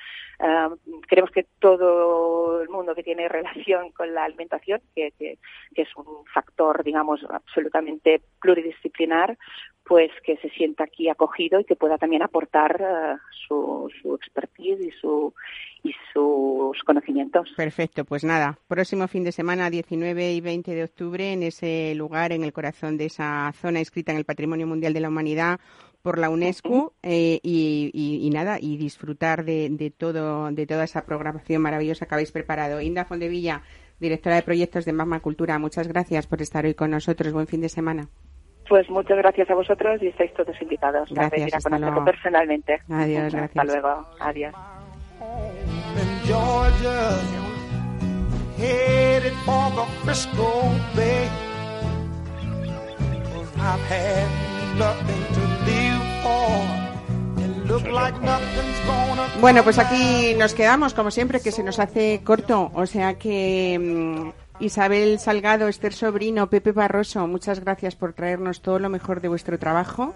[1.07, 5.39] creemos que todo el mundo que tiene relación con la alimentación, que, que,
[5.75, 9.37] que es un factor, digamos, absolutamente pluridisciplinar, disciplinar,
[9.85, 13.17] pues que se sienta aquí acogido y que pueda también aportar eh,
[13.47, 15.35] su, su expertise y su
[15.83, 17.49] y sus conocimientos.
[17.57, 22.33] Perfecto, pues nada, próximo fin de semana, 19 y 20 de octubre, en ese lugar,
[22.33, 25.59] en el corazón de esa zona inscrita en el Patrimonio Mundial de la Humanidad
[26.03, 31.05] por la UNESCO eh, y, y, nada y disfrutar de, de, todo de toda esa
[31.05, 32.81] programación maravillosa que habéis preparado.
[32.81, 33.63] Inda Fondevilla,
[33.99, 37.33] directora de proyectos de Magma Cultura, muchas gracias por estar hoy con nosotros.
[37.33, 38.09] Buen fin de semana.
[38.71, 42.81] Pues muchas gracias a vosotros y estáis todos invitados gracias, a venir a personalmente.
[42.89, 43.57] Adiós, gracias.
[43.57, 44.07] Hasta luego.
[44.21, 44.55] Adiós.
[59.41, 62.71] Bueno, pues aquí nos quedamos, como siempre, que se nos hace corto.
[62.75, 68.79] O sea que mm, Isabel Salgado, Esther Sobrino, Pepe Barroso, muchas gracias por traernos todo
[68.79, 70.15] lo mejor de vuestro trabajo.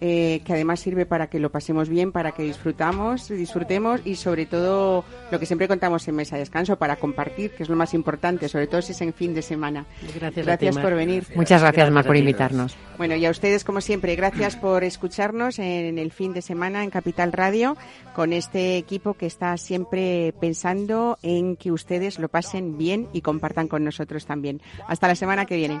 [0.00, 4.46] Eh, que además sirve para que lo pasemos bien, para que disfrutamos, disfrutemos y sobre
[4.46, 7.94] todo lo que siempre contamos en Mesa de Descanso, para compartir, que es lo más
[7.94, 9.86] importante, sobre todo si es en fin de semana.
[10.14, 11.26] Gracias, gracias por venir.
[11.34, 12.76] Muchas gracias, Mar, por invitarnos.
[12.96, 16.90] Bueno, y a ustedes, como siempre, gracias por escucharnos en el fin de semana en
[16.90, 17.76] Capital Radio,
[18.14, 23.66] con este equipo que está siempre pensando en que ustedes lo pasen bien y compartan
[23.66, 24.60] con nosotros también.
[24.86, 25.80] Hasta la semana que viene.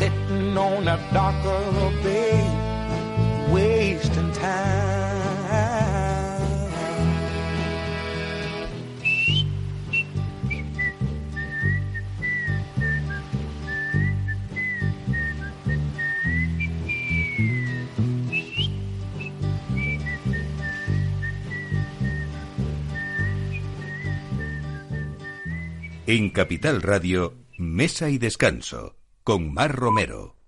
[0.00, 1.60] Sitting on a darker
[2.02, 2.40] bay,
[4.32, 4.80] time.
[26.06, 28.99] En Capital Radio, Mesa y Descanso,
[29.30, 30.39] con Mar Romero.